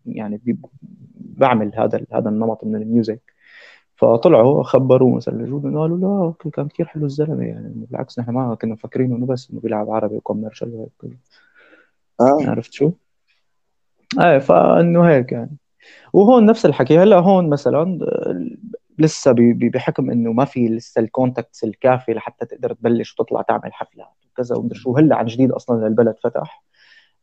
[0.06, 0.42] يعني
[1.16, 3.33] بعمل هذا هذا النمط من ال music
[4.04, 7.74] فطلعوا خبروه مثلا جودن قالوا لا okay كان كثير حلو الزلمة يعني.
[7.76, 11.18] بالعكس نحن ما كنا مفكرين إنه بس إنه بيلعب عربي و commercial وهيك
[12.22, 12.50] آه.
[12.50, 12.92] عرفت شو؟
[14.20, 15.58] إيه فإنه هيك يعني.
[16.14, 17.00] وهون نفس الحكي.
[17.00, 18.00] هلأ هون مثلا
[19.00, 19.36] لسه
[19.74, 24.56] بحكم إنه ما في لسه ال contacts الكافي لحتى تقدر تبلش وتطلع تعمل حفلات وكذا
[24.56, 24.98] ومدري شو.
[24.98, 26.64] هلأ عن جديد أصلا البلد فتح.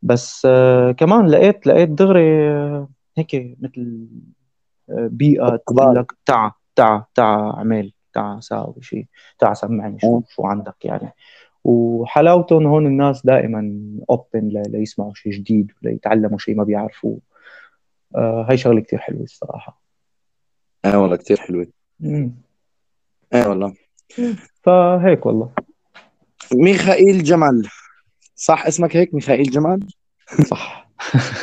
[0.01, 4.07] بس آه كمان لقيت لقيت دغري آه هيك مثل
[4.89, 6.51] آه بيئة تقول لك تعا
[6.81, 9.05] تعا تعا اعمل تعا ساوي شيء
[9.39, 11.13] تعا سمعني شو شو عندك يعني.
[11.63, 17.19] وحلاوتهم هون الناس دائما اوبن ليسمعوا شيء جديد وليتعلموا شيء ما بيعرفوه.
[18.15, 19.81] آه هاي شغلة كثير حلوة الصراحة.
[20.85, 21.67] إيه والله كثير حلوة.
[23.33, 23.73] إيه والله.
[24.63, 25.51] فهيك والله.
[26.53, 27.67] ميخائيل جمال.
[28.35, 29.87] صح اسمك هيك ميخائيل جمال؟
[30.47, 30.89] صح.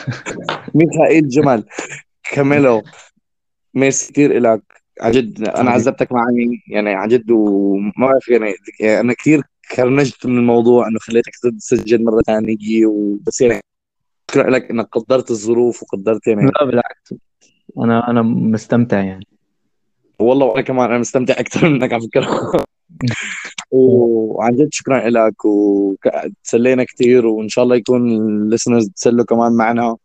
[0.74, 1.64] ميخائيل جمال.
[2.32, 2.82] كاميلو
[3.74, 8.55] ميرسي كثير لك عن جد أنا عذبتك معي يعني عن جد وما بعرف يعني,
[9.01, 9.42] أنا كثير
[9.76, 13.61] كرنجت من الموضوع إنه خليتك تسجل مرة ثانية وبس يعني
[14.30, 17.14] شكرا لك إنك قدرت الظروف وقدرت يعني لا بالعكس.
[17.78, 19.26] أنا أنا مستمتع يعني.
[20.18, 22.53] والله وأنا كمان أنا مستمتع أكثر منك على فكره
[23.70, 29.96] وعن جد شكرا لك وتسلينا كثير وإن شاء الله يكون ال listeners تسلوا كمان معنا.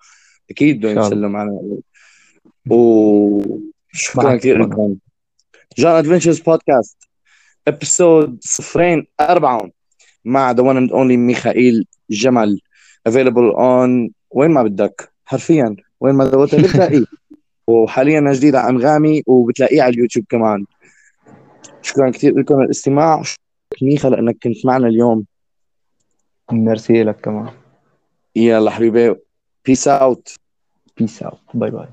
[0.49, 1.61] أكيد بدهم يتسلوا معنا.
[3.93, 4.95] وشكرا كثير لكم
[5.77, 6.97] John Adventures podcast
[7.67, 9.69] episode صفرين أربعة
[10.25, 12.61] مع the one and only ميخائيل جمل
[13.09, 17.05] available on وين ما بدك حرفيا وين ما بتلاقيه
[17.67, 20.65] وحاليا جديد على انغامي وبتلاقيه على اليوتيوب كمان
[21.81, 23.23] شكرا كثير لكم الاستماع
[23.81, 25.25] ميخا لانك كنت معنا اليوم
[26.51, 27.53] ميرسي لك كمان
[28.35, 29.15] يلا حبيبي
[29.65, 30.35] peace out
[30.97, 31.87] peace out bye bye